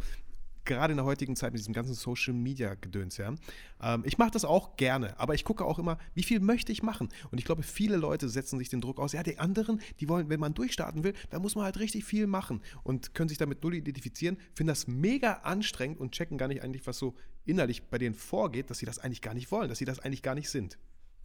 [0.67, 3.33] gerade in der heutigen Zeit mit diesem ganzen Social Media Gedöns, ja.
[3.81, 6.83] Ähm, ich mache das auch gerne, aber ich gucke auch immer, wie viel möchte ich
[6.83, 7.09] machen?
[7.31, 9.13] Und ich glaube, viele Leute setzen sich den Druck aus.
[9.13, 12.27] Ja, die anderen, die wollen, wenn man durchstarten will, dann muss man halt richtig viel
[12.27, 16.61] machen und können sich damit null identifizieren, finden das mega anstrengend und checken gar nicht
[16.61, 19.79] eigentlich, was so innerlich bei denen vorgeht, dass sie das eigentlich gar nicht wollen, dass
[19.79, 20.77] sie das eigentlich gar nicht sind.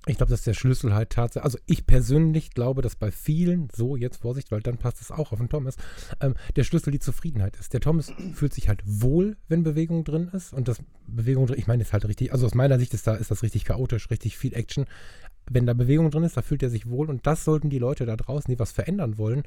[0.07, 1.45] Ich glaube, das ist der Schlüssel halt tatsächlich.
[1.45, 5.31] Also ich persönlich glaube, dass bei vielen, so jetzt Vorsicht, weil dann passt es auch
[5.31, 5.77] auf den Thomas,
[6.21, 7.73] ähm, der Schlüssel die Zufriedenheit ist.
[7.73, 10.53] Der Thomas fühlt sich halt wohl, wenn Bewegung drin ist.
[10.53, 13.15] Und das Bewegung drin, ich meine, ist halt richtig, also aus meiner Sicht ist da,
[13.15, 14.87] ist das richtig chaotisch, richtig viel Action
[15.51, 18.07] wenn da Bewegung drin ist, da fühlt er sich wohl und das sollten die Leute
[18.07, 19.43] da draußen, die was verändern wollen,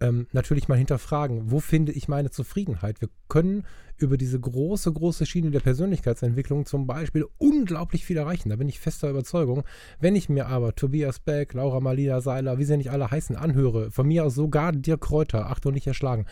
[0.00, 1.50] ähm, natürlich mal hinterfragen.
[1.50, 3.00] Wo finde ich meine Zufriedenheit?
[3.00, 3.64] Wir können
[3.96, 8.48] über diese große, große Schiene der Persönlichkeitsentwicklung zum Beispiel unglaublich viel erreichen.
[8.48, 9.64] Da bin ich fester Überzeugung.
[9.98, 13.90] Wenn ich mir aber Tobias Beck, Laura Malina Seiler, wie sie nicht alle heißen, anhöre,
[13.90, 16.26] von mir aus sogar Dirk Kräuter, Achtung, nicht erschlagen,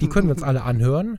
[0.00, 1.18] die können wir uns alle anhören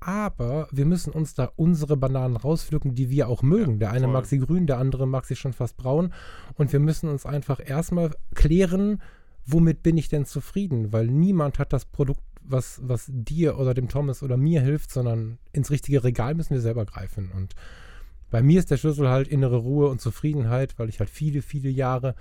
[0.00, 3.78] aber wir müssen uns da unsere Bananen rauspflücken, die wir auch mögen.
[3.78, 4.12] der eine voll.
[4.12, 6.12] mag sie grün, der andere mag sie schon fast braun.
[6.54, 9.00] Und wir müssen uns einfach erstmal klären,
[9.46, 10.92] womit bin ich denn zufrieden?
[10.92, 15.38] Weil niemand hat das Produkt was, was dir oder dem Thomas oder mir hilft, sondern
[15.52, 17.30] ins richtige Regal müssen wir selber greifen.
[17.34, 17.54] Und
[18.30, 21.70] bei mir ist der Schlüssel halt innere Ruhe und Zufriedenheit, weil ich halt viele, viele
[21.70, 22.14] Jahre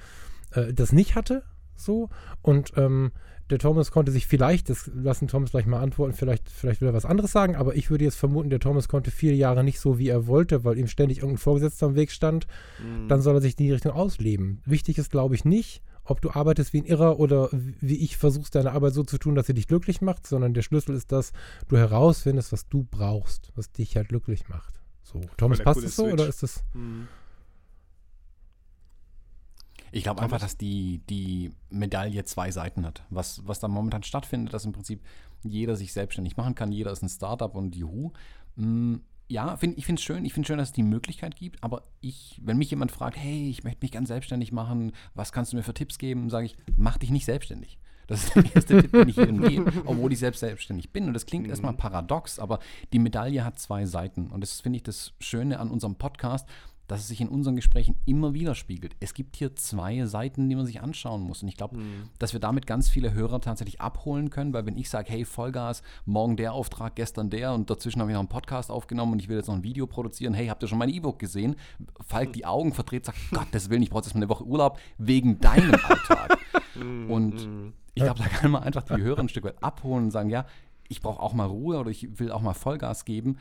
[0.52, 1.44] äh, das nicht hatte.
[1.76, 2.10] So.
[2.42, 3.12] Und ähm,
[3.50, 6.94] der Thomas konnte sich vielleicht, das lassen Thomas gleich mal antworten, vielleicht, vielleicht will er
[6.94, 10.00] was anderes sagen, aber ich würde jetzt vermuten, der Thomas konnte viele Jahre nicht so,
[10.00, 12.48] wie er wollte, weil ihm ständig irgendein Vorgesetzter am Weg stand.
[12.82, 13.08] Mhm.
[13.08, 14.62] Dann soll er sich in die Richtung ausleben.
[14.66, 18.56] Wichtig ist, glaube ich, nicht, ob du arbeitest wie ein Irrer oder wie ich versuchst,
[18.56, 21.32] deine Arbeit so zu tun, dass sie dich glücklich macht, sondern der Schlüssel ist, dass
[21.68, 24.82] du herausfindest, was du brauchst, was dich halt glücklich macht.
[25.02, 26.64] So, Thomas, passt es so oder ist das?
[26.74, 27.08] Mhm.
[29.94, 33.04] Ich glaube einfach, dass die, die Medaille zwei Seiten hat.
[33.10, 35.02] Was, was da momentan stattfindet, dass im Prinzip
[35.44, 38.12] jeder sich selbstständig machen kann, jeder ist ein Startup und juhu.
[38.56, 38.96] Mm,
[39.28, 41.84] ja, find, ich finde es schön, ich finde schön, dass es die Möglichkeit gibt, aber
[42.02, 45.58] ich, wenn mich jemand fragt, hey, ich möchte mich ganz selbstständig machen, was kannst du
[45.58, 47.78] mir für Tipps geben, sage ich, mach dich nicht selbstständig.
[48.08, 51.08] Das ist der erste Tipp, den ich jedem gebe, obwohl ich selbst selbstständig bin.
[51.08, 51.52] Und das klingt mhm.
[51.52, 52.60] erstmal paradox, aber
[52.92, 54.28] die Medaille hat zwei Seiten.
[54.28, 56.48] Und das finde ich das Schöne an unserem Podcast,
[56.88, 58.96] dass es sich in unseren Gesprächen immer widerspiegelt.
[59.00, 61.42] Es gibt hier zwei Seiten, die man sich anschauen muss.
[61.42, 62.10] Und ich glaube, mhm.
[62.20, 65.82] dass wir damit ganz viele Hörer tatsächlich abholen können, weil wenn ich sage, hey, Vollgas,
[66.06, 69.30] morgen der Auftrag, gestern der und dazwischen habe ich noch einen Podcast aufgenommen und ich
[69.30, 71.56] will jetzt noch ein Video produzieren, hey, habt ihr schon mein E-Book gesehen?
[72.06, 74.46] Falk die Augen verdreht, sagt, Gott, das will nicht, ich brauche jetzt mal eine Woche
[74.46, 76.38] Urlaub wegen deinem Alltag.
[76.76, 77.12] Mhm.
[77.12, 77.74] und mhm.
[77.94, 80.46] ich glaube, da kann man einfach die Hörer ein Stück weit abholen und sagen, ja,
[80.90, 83.38] ich brauche auch mal Ruhe oder ich will auch mal Vollgas geben.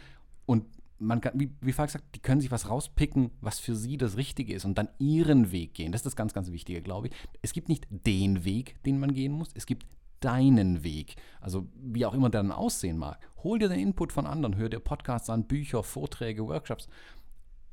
[0.46, 0.64] Und
[1.02, 4.16] man kann, wie, wie Falk sagt, die können sich was rauspicken, was für sie das
[4.16, 5.92] Richtige ist und dann ihren Weg gehen.
[5.92, 7.14] Das ist das ganz, ganz Wichtige, glaube ich.
[7.42, 9.86] Es gibt nicht den Weg, den man gehen muss, es gibt
[10.20, 11.16] deinen Weg.
[11.40, 13.18] Also wie auch immer der dann aussehen mag.
[13.42, 16.88] Hol dir den Input von anderen, hör dir Podcasts an, Bücher, Vorträge, Workshops.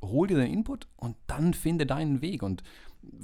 [0.01, 2.41] Hol dir den Input und dann finde deinen Weg.
[2.41, 2.63] Und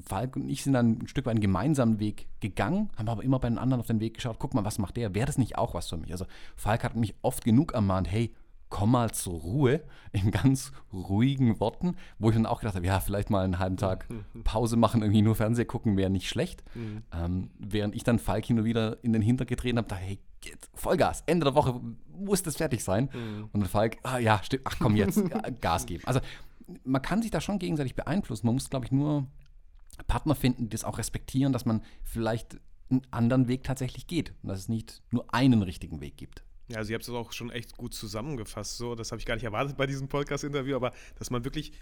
[0.05, 3.39] Falk und ich sind dann ein Stück weit einen gemeinsamen Weg gegangen, haben aber immer
[3.39, 5.15] bei den anderen auf den Weg geschaut, guck mal, was macht der?
[5.15, 6.11] Wäre das nicht auch was für mich?
[6.11, 8.33] Also Falk hat mich oft genug ermahnt, hey,
[8.69, 12.99] komm mal zur Ruhe in ganz ruhigen Worten, wo ich dann auch gedacht habe, ja,
[12.99, 14.08] vielleicht mal einen halben Tag
[14.43, 16.63] Pause machen, irgendwie nur Fernsehen gucken, wäre nicht schlecht.
[16.75, 17.04] Mhm.
[17.13, 20.19] Ähm, während ich dann Falk hin und wieder in den Hinter getreten habe, dachte, hey,
[20.73, 23.10] Vollgas, Ende der Woche muss das fertig sein.
[23.13, 23.49] Mhm.
[23.51, 25.21] Und dann Falk, ah, ja, stimmt, ach komm jetzt,
[25.62, 26.04] Gas geben.
[26.06, 26.19] Also
[26.84, 28.45] man kann sich da schon gegenseitig beeinflussen.
[28.45, 29.28] Man muss, glaube ich, nur
[30.08, 34.49] Partner finden, die das auch respektieren, dass man vielleicht einen anderen Weg tatsächlich geht und
[34.49, 36.43] dass es nicht nur einen richtigen Weg gibt.
[36.67, 38.78] Ja, also ihr habt es auch schon echt gut zusammengefasst.
[38.78, 41.73] So, das habe ich gar nicht erwartet bei diesem Podcast-Interview, aber dass man wirklich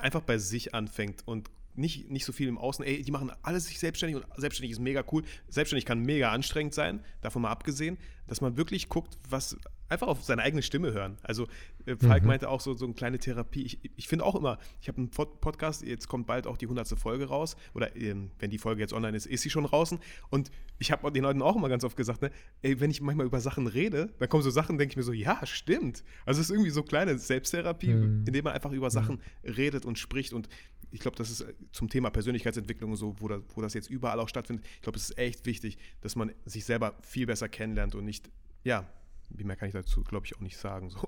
[0.00, 2.84] einfach bei sich anfängt und nicht, nicht so viel im Außen.
[2.84, 5.24] Ey, die machen alles sich selbstständig und selbstständig ist mega cool.
[5.48, 9.56] Selbstständig kann mega anstrengend sein, davon mal abgesehen, dass man wirklich guckt, was
[9.88, 11.18] einfach auf seine eigene Stimme hören.
[11.22, 11.46] Also
[11.86, 12.28] äh, Falk mhm.
[12.28, 13.62] meinte auch so, so eine kleine Therapie.
[13.62, 16.88] Ich, ich finde auch immer, ich habe einen Podcast, jetzt kommt bald auch die 100.
[16.98, 19.98] Folge raus oder ähm, wenn die Folge jetzt online ist, ist sie schon draußen
[20.30, 22.30] und ich habe den Leuten auch immer ganz oft gesagt, ne,
[22.62, 25.12] ey, wenn ich manchmal über Sachen rede, dann kommen so Sachen, denke ich mir so,
[25.12, 26.04] ja, stimmt.
[26.26, 28.24] Also es ist irgendwie so kleine Selbsttherapie, mhm.
[28.26, 29.50] indem man einfach über Sachen mhm.
[29.52, 30.48] redet und spricht und
[30.90, 34.20] ich glaube, das ist äh, zum Thema Persönlichkeitsentwicklung so, wo, da, wo das jetzt überall
[34.20, 34.66] auch stattfindet.
[34.76, 38.30] Ich glaube, es ist echt wichtig, dass man sich selber viel besser kennenlernt und nicht,
[38.64, 38.86] ja,
[39.30, 40.90] mehr kann ich dazu, glaube ich, auch nicht sagen.
[40.90, 41.00] So.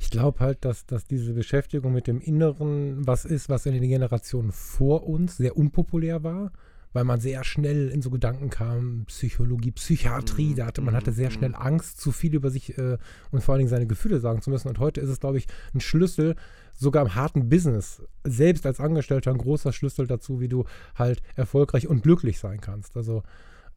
[0.00, 3.88] Ich glaube halt, dass, dass diese Beschäftigung mit dem Inneren was ist, was in den
[3.88, 6.52] Generationen vor uns sehr unpopulär war,
[6.92, 10.56] weil man sehr schnell in so Gedanken kam, Psychologie, Psychiatrie, mhm.
[10.56, 11.34] da hatte, man hatte sehr mhm.
[11.34, 12.98] schnell Angst, zu viel über sich äh,
[13.30, 14.68] und vor allen Dingen seine Gefühle sagen zu müssen.
[14.68, 16.36] Und heute ist es, glaube ich, ein Schlüssel,
[16.74, 20.64] sogar im harten Business, selbst als Angestellter ein großer Schlüssel dazu, wie du
[20.94, 22.96] halt erfolgreich und glücklich sein kannst.
[22.96, 23.22] Also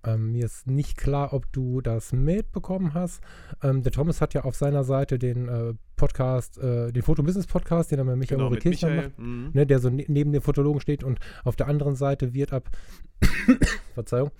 [0.05, 3.21] ähm, mir ist nicht klar, ob du das mitbekommen hast.
[3.63, 7.99] Ähm, der Thomas hat ja auf seiner Seite den äh, Podcast, äh, den Foto-Business-Podcast, den
[7.99, 9.51] er mit Michael genau, Kirchner macht, mhm.
[9.53, 12.69] ne, der so ne neben dem Fotologen steht und auf der anderen Seite wird ab,
[13.93, 14.31] Verzeihung,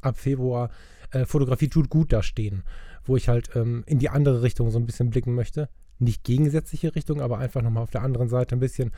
[0.00, 0.70] ab Februar
[1.10, 2.62] äh, Fotografie tut gut da stehen,
[3.04, 5.68] wo ich halt ähm, in die andere Richtung so ein bisschen blicken möchte.
[5.98, 8.90] Nicht gegensätzliche Richtung, aber einfach nochmal auf der anderen Seite ein bisschen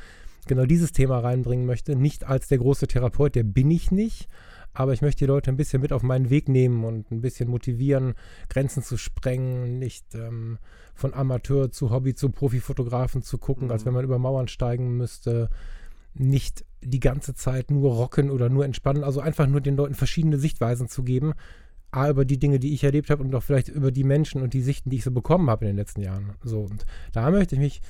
[0.46, 1.94] genau dieses Thema reinbringen möchte.
[1.94, 4.28] Nicht als der große Therapeut, der bin ich nicht,
[4.76, 7.48] aber ich möchte die Leute ein bisschen mit auf meinen Weg nehmen und ein bisschen
[7.48, 8.14] motivieren,
[8.50, 10.58] Grenzen zu sprengen, nicht ähm,
[10.94, 13.72] von Amateur zu Hobby zu Profifotografen zu gucken, mhm.
[13.72, 15.48] als wenn man über Mauern steigen müsste,
[16.12, 20.38] nicht die ganze Zeit nur rocken oder nur entspannen, also einfach nur den Leuten verschiedene
[20.38, 21.32] Sichtweisen zu geben.
[21.90, 24.52] A, über die Dinge, die ich erlebt habe und auch vielleicht über die Menschen und
[24.52, 26.34] die Sichten, die ich so bekommen habe in den letzten Jahren.
[26.42, 27.80] So, und da möchte ich mich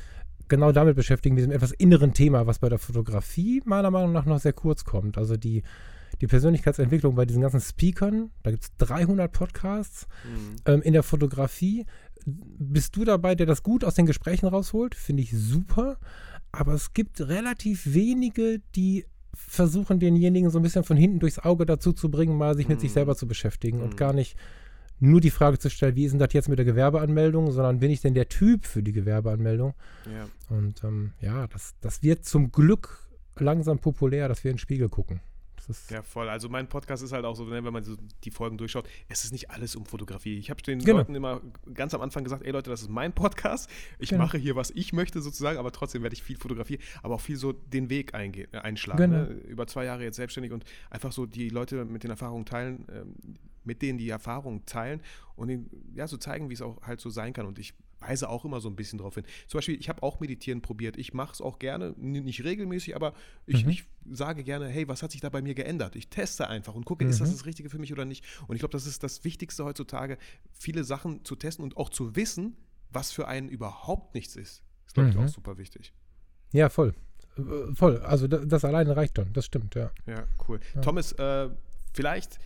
[0.46, 4.27] genau damit beschäftigen, mit diesem etwas inneren Thema, was bei der Fotografie meiner Meinung nach
[4.27, 5.18] noch sehr kurz kommt.
[5.18, 5.64] Also die
[6.21, 8.31] die Persönlichkeitsentwicklung bei diesen ganzen Speakern.
[8.43, 10.07] Da gibt es 300 Podcasts.
[10.25, 10.57] Mhm.
[10.65, 11.87] Ähm, in der Fotografie
[12.25, 14.95] bist du dabei, der das gut aus den Gesprächen rausholt.
[14.95, 15.99] Finde ich super.
[16.53, 21.67] Aber es gibt relativ wenige, die versuchen, denjenigen so ein bisschen von hinten durchs Auge
[21.67, 22.95] dazu zu bringen, mal sich mit sich mhm.
[22.95, 23.85] selber zu beschäftigen mhm.
[23.85, 24.37] und gar nicht
[24.99, 27.91] nur die Frage zu stellen, wie ist denn das jetzt mit der Gewerbeanmeldung, sondern bin
[27.91, 29.75] ich denn der Typ für die Gewerbeanmeldung?
[30.11, 30.57] Ja.
[30.57, 34.89] Und ähm, ja, das, das wird zum Glück langsam populär, dass wir in den Spiegel
[34.89, 35.21] gucken.
[35.69, 36.29] Ist Ja, voll.
[36.29, 39.25] Also mein Podcast ist halt auch so, ne, wenn man so die Folgen durchschaut, es
[39.25, 40.39] ist nicht alles um Fotografie.
[40.39, 40.99] Ich habe den Genau.
[40.99, 41.41] Leuten immer
[41.75, 43.69] ganz am Anfang gesagt, ey Leute, das ist mein Podcast.
[43.99, 44.25] Ich Genau.
[44.25, 47.37] mache hier, was ich möchte sozusagen, aber trotzdem werde ich viel fotografieren, aber auch viel
[47.37, 49.11] so den Weg einge- äh, einschlagen.
[49.11, 49.25] Genau.
[49.25, 49.31] Ne?
[49.49, 53.15] Über zwei Jahre jetzt selbstständig und einfach so die Leute mit den Erfahrungen teilen, ähm,
[53.65, 55.01] mit denen die Erfahrungen teilen
[55.35, 57.47] und ihnen ja so zeigen, wie es auch halt so sein kann.
[57.47, 57.75] Und ich
[58.07, 59.25] weise auch immer so ein bisschen drauf hin.
[59.47, 60.97] Zum Beispiel, ich habe auch Meditieren probiert.
[60.97, 63.14] Ich mache es auch gerne, nicht regelmäßig, aber
[63.47, 63.71] ich, Mhm.
[63.71, 65.97] ich sage gerne, hey, was hat sich da bei mir geändert?
[65.97, 67.35] Ich teste einfach und gucke, ist das Mhm.
[67.35, 68.25] das Richtige für mich oder nicht?
[68.47, 70.19] Und ich glaube, das ist das Wichtigste heutzutage,
[70.53, 72.57] viele Sachen zu testen und auch zu wissen,
[72.90, 74.62] was für einen überhaupt nichts ist.
[74.87, 75.25] Ist, glaube ich, Mhm.
[75.25, 75.92] auch super wichtig.
[76.53, 76.95] ja voll.
[77.37, 77.99] Äh, Voll.
[77.99, 79.33] Also das, alleine reicht dann.
[79.35, 79.90] Das stimmt, ja.
[80.07, 80.59] Ja, cool.
[80.75, 80.81] Ja.
[80.81, 81.51] Thomas, äh,
[81.92, 82.38] vielleicht,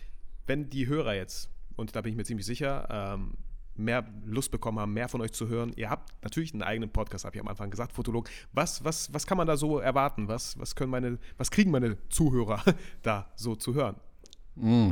[0.47, 3.35] wenn die Hörer jetzt, und da bin ich mir ziemlich sicher, ähm,
[3.83, 5.73] mehr Lust bekommen haben, mehr von euch zu hören.
[5.75, 8.29] Ihr habt natürlich einen eigenen Podcast, habe ich am Anfang gesagt, Fotolog.
[8.53, 10.27] Was, was, was kann man da so erwarten?
[10.27, 12.63] Was, was können meine, was kriegen meine Zuhörer
[13.01, 13.95] da so zu hören?
[14.55, 14.91] Mm.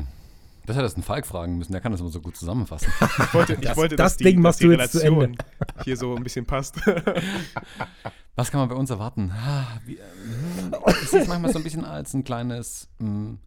[0.66, 2.92] Das hättest du einen Falk fragen müssen, der kann das immer so gut zusammenfassen.
[3.02, 4.98] Ich wollte, ich Das- wollte das dass die, Ding dass machst die du jetzt zu
[5.00, 5.38] Relation
[5.84, 6.76] hier so ein bisschen passt.
[8.36, 9.32] Was kann man bei uns erwarten?
[9.34, 13.40] Ah, wie, ähm, Ich sehe es manchmal so ein bisschen als ein kleines ähm,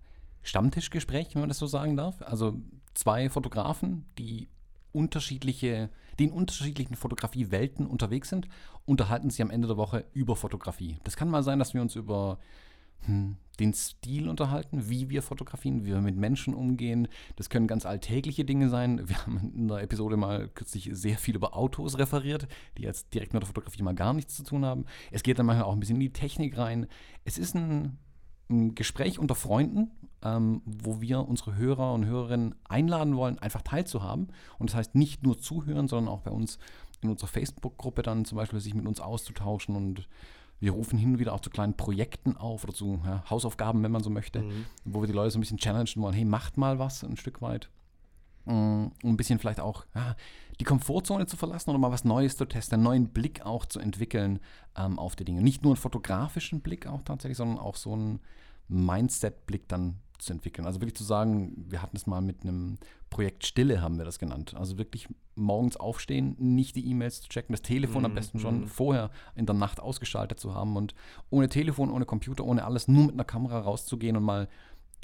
[0.43, 2.21] Stammtischgespräch, wenn man das so sagen darf.
[2.23, 2.61] Also
[2.95, 4.49] zwei Fotografen, die
[4.93, 8.49] unterschiedliche, die in unterschiedlichen Fotografiewelten unterwegs sind,
[8.85, 10.99] unterhalten sich am Ende der Woche über Fotografie.
[11.05, 12.39] Das kann mal sein, dass wir uns über
[13.07, 17.09] hm, den Stil unterhalten, wie wir fotografieren, wie wir mit Menschen umgehen.
[17.37, 19.09] Das können ganz alltägliche Dinge sein.
[19.09, 23.35] Wir haben in der Episode mal kürzlich sehr viel über Autos referiert, die jetzt direkt
[23.35, 24.87] mit der Fotografie mal gar nichts zu tun haben.
[25.11, 26.87] Es geht dann manchmal auch ein bisschen in die Technik rein.
[27.25, 27.99] Es ist ein,
[28.49, 29.91] ein Gespräch unter Freunden,
[30.23, 34.29] ähm, wo wir unsere Hörer und Hörerinnen einladen wollen, einfach teilzuhaben.
[34.59, 36.59] Und das heißt nicht nur zuhören, sondern auch bei uns
[37.01, 40.09] in unserer Facebook-Gruppe dann zum Beispiel sich mit uns auszutauschen und
[40.61, 43.91] wir rufen hin und wieder auch zu kleinen Projekten auf oder zu ja, Hausaufgaben, wenn
[43.91, 44.45] man so möchte,
[44.85, 47.43] wo wir die Leute so ein bisschen challengen wollen, hey, macht mal was ein Stück
[47.43, 47.69] weit.
[48.45, 50.15] Mm, Um ein bisschen vielleicht auch ja,
[50.61, 53.81] die Komfortzone zu verlassen oder mal was Neues zu testen, einen neuen Blick auch zu
[53.81, 54.39] entwickeln
[54.77, 55.43] ähm, auf die Dinge.
[55.43, 58.21] Nicht nur einen fotografischen Blick auch tatsächlich, sondern auch so einen
[58.69, 60.67] Mindset-Blick dann zu entwickeln.
[60.67, 62.79] Also wirklich zu sagen, wir hatten es mal mit einem
[63.11, 64.55] Projekt Stille, haben wir das genannt.
[64.55, 68.61] Also wirklich morgens aufstehen, nicht die E-Mails zu checken, das Telefon am Mhm, besten schon
[68.61, 68.67] mhm.
[68.69, 70.95] vorher in der Nacht ausgeschaltet zu haben und
[71.31, 74.49] ohne Telefon, ohne Computer, ohne alles, nur mit einer Kamera rauszugehen und mal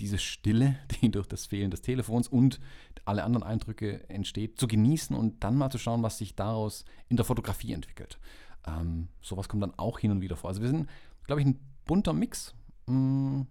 [0.00, 2.60] diese Stille, die durch das Fehlen des Telefons und
[3.04, 7.16] alle anderen Eindrücke entsteht, zu genießen und dann mal zu schauen, was sich daraus in
[7.16, 8.18] der Fotografie entwickelt.
[8.66, 10.48] Ähm, sowas kommt dann auch hin und wieder vor.
[10.48, 10.88] Also wir sind,
[11.26, 12.54] glaube ich, ein bunter Mix.
[12.86, 13.42] Mm,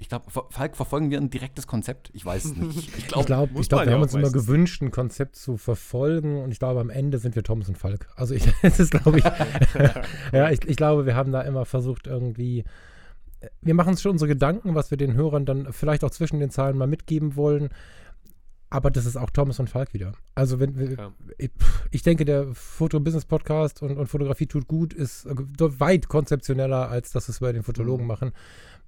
[0.00, 2.10] Ich glaube, Falk, verfolgen wir ein direktes Konzept?
[2.14, 2.90] Ich weiß es nicht.
[2.98, 6.58] Ich glaube, glaub, man wir haben uns immer gewünscht, ein Konzept zu verfolgen und ich
[6.58, 8.08] glaube, am Ende sind wir Thomas und Falk.
[8.16, 9.24] Also ich, das ist, glaube ich,
[10.32, 12.64] ja, ich, ich glaube, wir haben da immer versucht irgendwie,
[13.60, 16.50] wir machen uns schon unsere Gedanken, was wir den Hörern dann vielleicht auch zwischen den
[16.50, 17.68] Zeilen mal mitgeben wollen,
[18.70, 20.12] aber das ist auch Thomas und Falk wieder.
[20.34, 21.12] Also wenn wir, Ja.
[21.38, 21.50] ich,
[21.90, 25.34] ich denke, der Foto-Business-Podcast und, und Fotografie tut gut ist äh,
[25.80, 28.08] weit konzeptioneller, als das, was wir bei den Fotologen Mhm.
[28.08, 28.32] machen.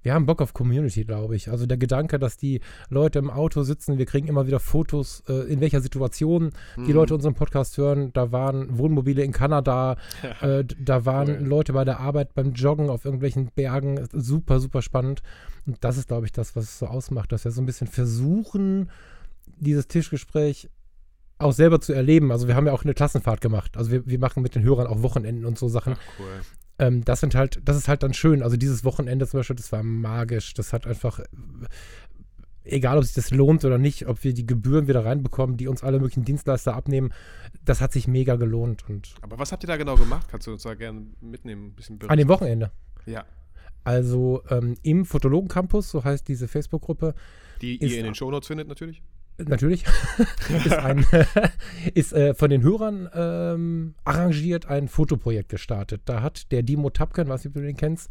[0.03, 1.49] Wir haben Bock auf Community, glaube ich.
[1.49, 5.51] Also der Gedanke, dass die Leute im Auto sitzen, wir kriegen immer wieder Fotos, äh,
[5.51, 6.91] in welcher Situation die Mhm.
[6.91, 8.11] Leute unseren Podcast hören.
[8.13, 9.97] Da waren Wohnmobile in Kanada,
[10.41, 11.47] äh, da waren Cool.
[11.47, 14.07] Leute bei der Arbeit beim Joggen auf irgendwelchen Bergen.
[14.11, 15.21] Super, super spannend.
[15.65, 17.87] Und das ist, glaube ich, das, was es so ausmacht, dass wir so ein bisschen
[17.87, 18.89] versuchen,
[19.57, 20.69] dieses Tischgespräch
[21.37, 22.31] auch selber zu erleben.
[22.31, 23.75] Also wir haben ja auch eine Klassenfahrt gemacht.
[23.77, 25.95] Also wir, wir machen mit den Hörern auch Wochenenden und so Sachen.
[25.97, 26.41] Ach, cool.
[26.79, 28.41] Ähm, das sind halt, das ist halt dann schön.
[28.41, 30.53] Also dieses Wochenende zum Beispiel, das war magisch.
[30.53, 31.19] Das hat einfach,
[32.63, 35.83] egal ob sich das lohnt oder nicht, ob wir die Gebühren wieder reinbekommen, die uns
[35.83, 37.13] alle möglichen Dienstleister abnehmen,
[37.63, 38.89] das hat sich mega gelohnt.
[38.89, 40.27] Und Aber was habt ihr da genau gemacht?
[40.29, 41.67] Kannst du uns da gerne mitnehmen?
[41.67, 42.71] Ein bisschen an dem Wochenende.
[43.05, 43.25] Ja.
[43.83, 47.13] Also ähm, im Fotologen Campus, so heißt diese Facebook-Gruppe,
[47.61, 49.03] Die ihr in den Shownotes findet, natürlich.
[49.37, 49.85] Natürlich,
[50.65, 51.05] ist, ein,
[51.93, 56.01] ist äh, von den Hörern ähm, arrangiert ein Fotoprojekt gestartet.
[56.05, 58.09] Da hat der Dimo Tapken, ob du den kennst,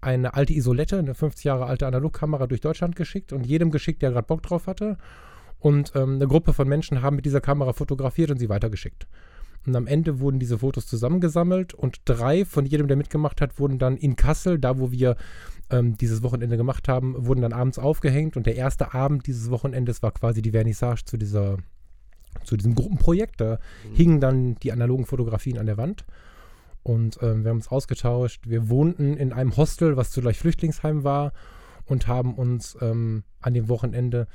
[0.00, 4.10] eine alte Isolette, eine 50 Jahre alte Analogkamera durch Deutschland geschickt und jedem geschickt, der
[4.10, 4.98] gerade Bock drauf hatte.
[5.60, 9.06] Und ähm, eine Gruppe von Menschen haben mit dieser Kamera fotografiert und sie weitergeschickt.
[9.66, 13.78] Und am Ende wurden diese Fotos zusammengesammelt und drei von jedem, der mitgemacht hat, wurden
[13.78, 15.16] dann in Kassel, da wo wir
[15.70, 18.36] ähm, dieses Wochenende gemacht haben, wurden dann abends aufgehängt.
[18.36, 21.58] Und der erste Abend dieses Wochenendes war quasi die Vernissage zu dieser,
[22.44, 23.40] zu diesem Gruppenprojekt.
[23.40, 23.58] Da
[23.92, 26.04] hingen dann die analogen Fotografien an der Wand.
[26.82, 28.48] Und ähm, wir haben uns ausgetauscht.
[28.48, 31.32] Wir wohnten in einem Hostel, was zugleich Flüchtlingsheim war,
[31.84, 34.26] und haben uns ähm, an dem Wochenende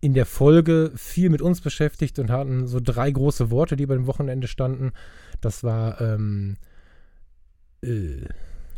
[0.00, 3.94] in der Folge viel mit uns beschäftigt und hatten so drei große Worte, die bei
[3.94, 4.92] dem Wochenende standen.
[5.40, 6.56] Das war ähm,
[7.82, 8.24] äh,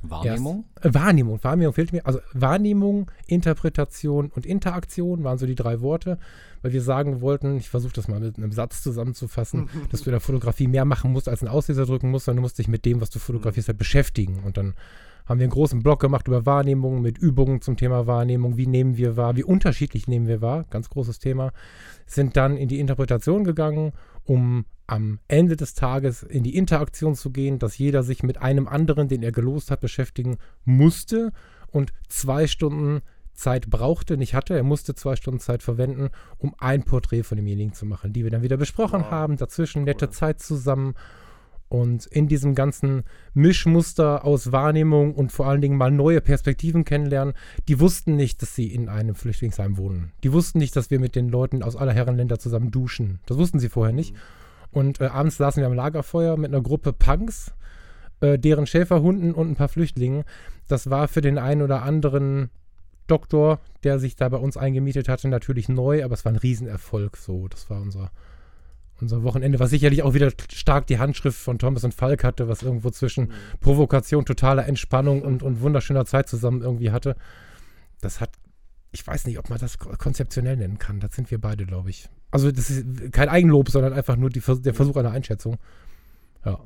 [0.03, 0.65] Wahrnehmung?
[0.75, 1.39] Erst, äh, Wahrnehmung.
[1.43, 2.05] Wahrnehmung fehlt mir.
[2.07, 6.19] Also Wahrnehmung, Interpretation und Interaktion waren so die drei Worte,
[6.61, 10.13] weil wir sagen wollten, ich versuche das mal mit einem Satz zusammenzufassen, dass du in
[10.13, 12.85] der Fotografie mehr machen musst, als einen Auslöser drücken musst, sondern du musst dich mit
[12.85, 14.43] dem, was du fotografierst, halt beschäftigen.
[14.45, 14.75] Und dann
[15.27, 18.57] haben wir einen großen Blog gemacht über Wahrnehmung mit Übungen zum Thema Wahrnehmung.
[18.57, 19.37] Wie nehmen wir wahr?
[19.37, 20.65] Wie unterschiedlich nehmen wir wahr?
[20.71, 21.53] Ganz großes Thema.
[22.07, 23.93] Sind dann in die Interpretation gegangen,
[24.25, 28.69] um am Ende des Tages in die Interaktion zu gehen, dass jeder sich mit einem
[28.69, 31.33] anderen, den er gelost hat, beschäftigen musste
[31.71, 33.01] und zwei Stunden
[33.33, 34.55] Zeit brauchte, nicht hatte.
[34.55, 38.31] Er musste zwei Stunden Zeit verwenden, um ein Porträt von demjenigen zu machen, die wir
[38.31, 39.11] dann wieder besprochen wow.
[39.11, 39.37] haben.
[39.37, 40.13] Dazwischen nette cool.
[40.13, 40.95] Zeit zusammen
[41.73, 47.33] und in diesem ganzen Mischmuster aus Wahrnehmung und vor allen Dingen mal neue Perspektiven kennenlernen,
[47.67, 50.13] die wussten nicht, dass sie in einem Flüchtlingsheim wohnen.
[50.23, 53.21] Die wussten nicht, dass wir mit den Leuten aus aller Herren Länder zusammen duschen.
[53.25, 54.15] Das wussten sie vorher nicht.
[54.71, 57.55] Und äh, abends saßen wir am Lagerfeuer mit einer Gruppe Punks,
[58.21, 60.25] äh, deren Schäferhunden und ein paar Flüchtlingen.
[60.69, 62.51] Das war für den einen oder anderen
[63.07, 67.17] Doktor, der sich da bei uns eingemietet hatte, natürlich neu, aber es war ein Riesenerfolg.
[67.17, 68.11] So, das war unser
[69.03, 72.63] unser Wochenende, was sicherlich auch wieder stark die Handschrift von Thomas und Falk hatte, was
[72.63, 73.33] irgendwo zwischen mhm.
[73.61, 77.17] Provokation, totaler Entspannung und, und wunderschöner Zeit zusammen irgendwie hatte.
[78.01, 78.31] Das hat,
[78.93, 81.01] ich weiß nicht, ob man das konzeptionell nennen kann.
[81.01, 82.09] Das sind wir beide, glaube ich.
[82.31, 85.59] Also das ist kein Eigenlob, sondern einfach nur die, der Versuch einer Einschätzung.
[86.45, 86.59] Ja.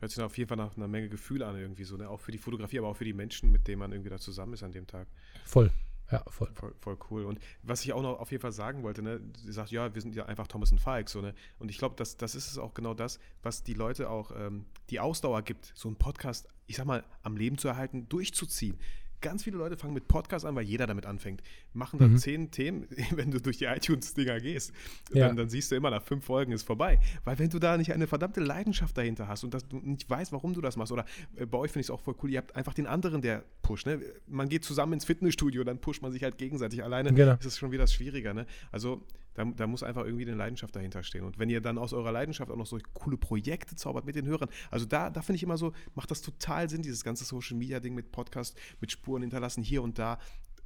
[0.00, 2.08] Hört sich auf jeden Fall nach einer Menge Gefühl an, irgendwie so, ne?
[2.08, 4.54] Auch für die Fotografie, aber auch für die Menschen, mit denen man irgendwie da zusammen
[4.54, 5.06] ist an dem Tag.
[5.44, 5.70] Voll.
[6.10, 6.50] Ja, voll.
[6.54, 6.74] voll.
[6.78, 6.98] voll.
[7.10, 7.24] cool.
[7.24, 10.02] Und was ich auch noch auf jeden Fall sagen wollte, ne, sie sagt, ja, wir
[10.02, 11.34] sind ja einfach Thomas und Falk, so, ne?
[11.58, 14.66] Und ich glaube, das, das ist es auch genau das, was die Leute auch ähm,
[14.90, 18.78] die Ausdauer gibt, so einen Podcast, ich sag mal, am Leben zu erhalten, durchzuziehen
[19.22, 21.42] ganz viele Leute fangen mit Podcasts an, weil jeder damit anfängt.
[21.72, 22.18] Machen dann mhm.
[22.18, 24.72] zehn Themen, wenn du durch die iTunes-Dinger gehst.
[25.12, 25.28] Ja.
[25.28, 27.00] Dann, dann, siehst du immer, nach fünf Folgen ist vorbei.
[27.24, 30.32] Weil wenn du da nicht eine verdammte Leidenschaft dahinter hast und dass du nicht weißt,
[30.32, 31.06] warum du das machst, oder
[31.36, 33.44] äh, bei euch finde ich es auch voll cool, ihr habt einfach den anderen, der
[33.62, 33.86] pusht.
[33.86, 34.00] Ne?
[34.26, 36.82] Man geht zusammen ins Fitnessstudio, dann pusht man sich halt gegenseitig.
[36.84, 37.34] Alleine genau.
[37.34, 38.34] ist es schon wieder schwieriger.
[38.34, 38.46] Ne?
[38.70, 39.02] Also
[39.34, 41.24] da, da, muss einfach irgendwie eine Leidenschaft dahinter stehen.
[41.24, 44.26] Und wenn ihr dann aus eurer Leidenschaft auch noch so coole Projekte zaubert mit den
[44.26, 47.56] Hörern, also da, da finde ich immer so, macht das total Sinn, dieses ganze Social
[47.56, 50.18] Media Ding mit Podcast, mit Spuren hinterlassen hier und da.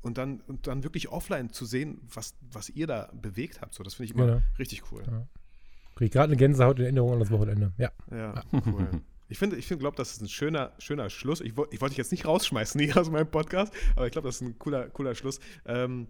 [0.02, 3.74] Und dann, und dann wirklich offline zu sehen, was, was ihr da bewegt habt.
[3.74, 4.42] So, das finde ich immer ja.
[4.58, 5.02] richtig cool.
[5.04, 5.26] Ja.
[5.96, 7.72] Kriege gerade eine Gänsehaut in Erinnerung an das Wochenende.
[7.78, 7.90] Ja.
[8.10, 9.02] Ja, cool.
[9.28, 11.40] Ich finde, ich find, glaube, das ist ein schöner, schöner Schluss.
[11.40, 14.36] Ich, ich wollte dich jetzt nicht rausschmeißen hier aus meinem Podcast, aber ich glaube, das
[14.36, 15.40] ist ein cooler, cooler Schluss.
[15.64, 16.06] Ähm,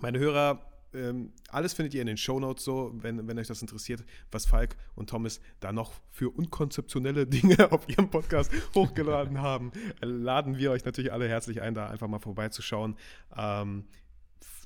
[0.00, 4.04] meine Hörer ähm, alles findet ihr in den Shownotes so, wenn, wenn euch das interessiert,
[4.30, 9.72] was Falk und Thomas da noch für unkonzeptionelle Dinge auf ihrem Podcast hochgeladen haben.
[10.00, 12.96] Laden wir euch natürlich alle herzlich ein, da einfach mal vorbeizuschauen.
[13.36, 13.84] Ähm,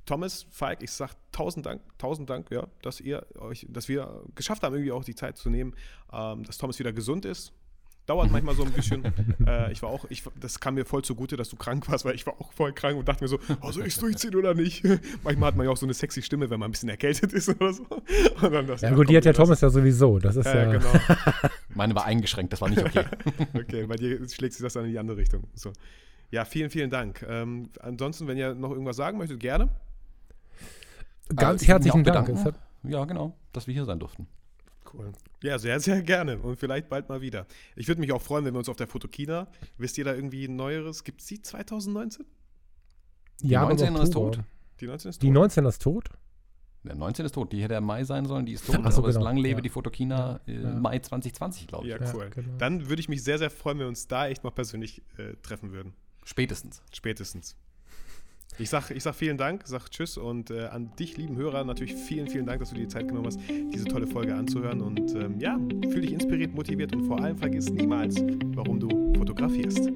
[0.09, 4.62] Thomas, Falk, ich sage tausend Dank, tausend Dank, ja, dass ihr euch, dass wir geschafft
[4.62, 5.75] haben, irgendwie auch die Zeit zu nehmen,
[6.11, 7.53] ähm, dass Thomas wieder gesund ist,
[8.09, 9.05] Dauert manchmal so ein bisschen.
[9.47, 12.14] äh, ich war auch, ich, das kam mir voll zugute, dass du krank warst, weil
[12.14, 14.55] ich war auch voll krank und dachte mir so, oh, soll ich es durchziehen oder
[14.55, 14.83] nicht?
[15.25, 17.51] manchmal hat man ja auch so eine sexy Stimme, wenn man ein bisschen erkältet ist
[17.51, 17.85] oder so.
[18.81, 20.18] ja gut, die hat ja Thomas ja sowieso.
[20.18, 20.73] Das ist äh, ja.
[20.73, 20.90] Genau.
[21.75, 23.05] Meine war eingeschränkt, das war nicht okay.
[23.53, 25.42] okay, bei dir schlägt sich das dann in die andere Richtung.
[25.53, 25.75] So.
[26.31, 27.27] Ja, vielen, vielen Dank.
[27.29, 29.68] Ähm, ansonsten, wenn ihr noch irgendwas sagen möchtet, gerne.
[31.37, 32.31] Ganz also, herzlichen Dank.
[32.85, 34.27] Ja, genau, dass wir hier sein durften.
[34.92, 35.12] Cool.
[35.42, 37.46] Ja, sehr, sehr gerne und vielleicht bald mal wieder.
[37.77, 40.46] Ich würde mich auch freuen, wenn wir uns auf der Fotokina, wisst ihr da irgendwie
[40.46, 41.05] ein Neueres?
[41.05, 42.24] Gibt es die 2019?
[43.40, 44.40] Die ja, 19 ist tot.
[44.81, 45.22] Die 19 ist tot.
[45.22, 46.09] Die 19 ist tot?
[46.85, 48.81] Der 19 ist tot, die hätte ja Mai sein sollen, die ist tot.
[48.83, 49.24] Ach so, aber genau.
[49.24, 49.61] lang lebe ja.
[49.61, 50.70] die Fotokina äh, ja.
[50.70, 51.90] Mai 2020, glaube ich.
[51.92, 52.24] Ja, cool.
[52.24, 52.57] Ja, genau.
[52.59, 55.35] Dann würde ich mich sehr, sehr freuen, wenn wir uns da echt mal persönlich äh,
[55.42, 55.92] treffen würden.
[56.24, 56.83] Spätestens.
[56.92, 57.57] Spätestens.
[58.61, 61.94] Ich sag, ich sag vielen Dank, sag Tschüss und äh, an dich, lieben Hörer, natürlich
[61.94, 64.81] vielen, vielen Dank, dass du dir die Zeit genommen hast, diese tolle Folge anzuhören.
[64.81, 65.57] Und ähm, ja,
[65.90, 68.16] fühl dich inspiriert, motiviert und vor allem vergiss niemals,
[68.55, 69.90] warum du fotografierst.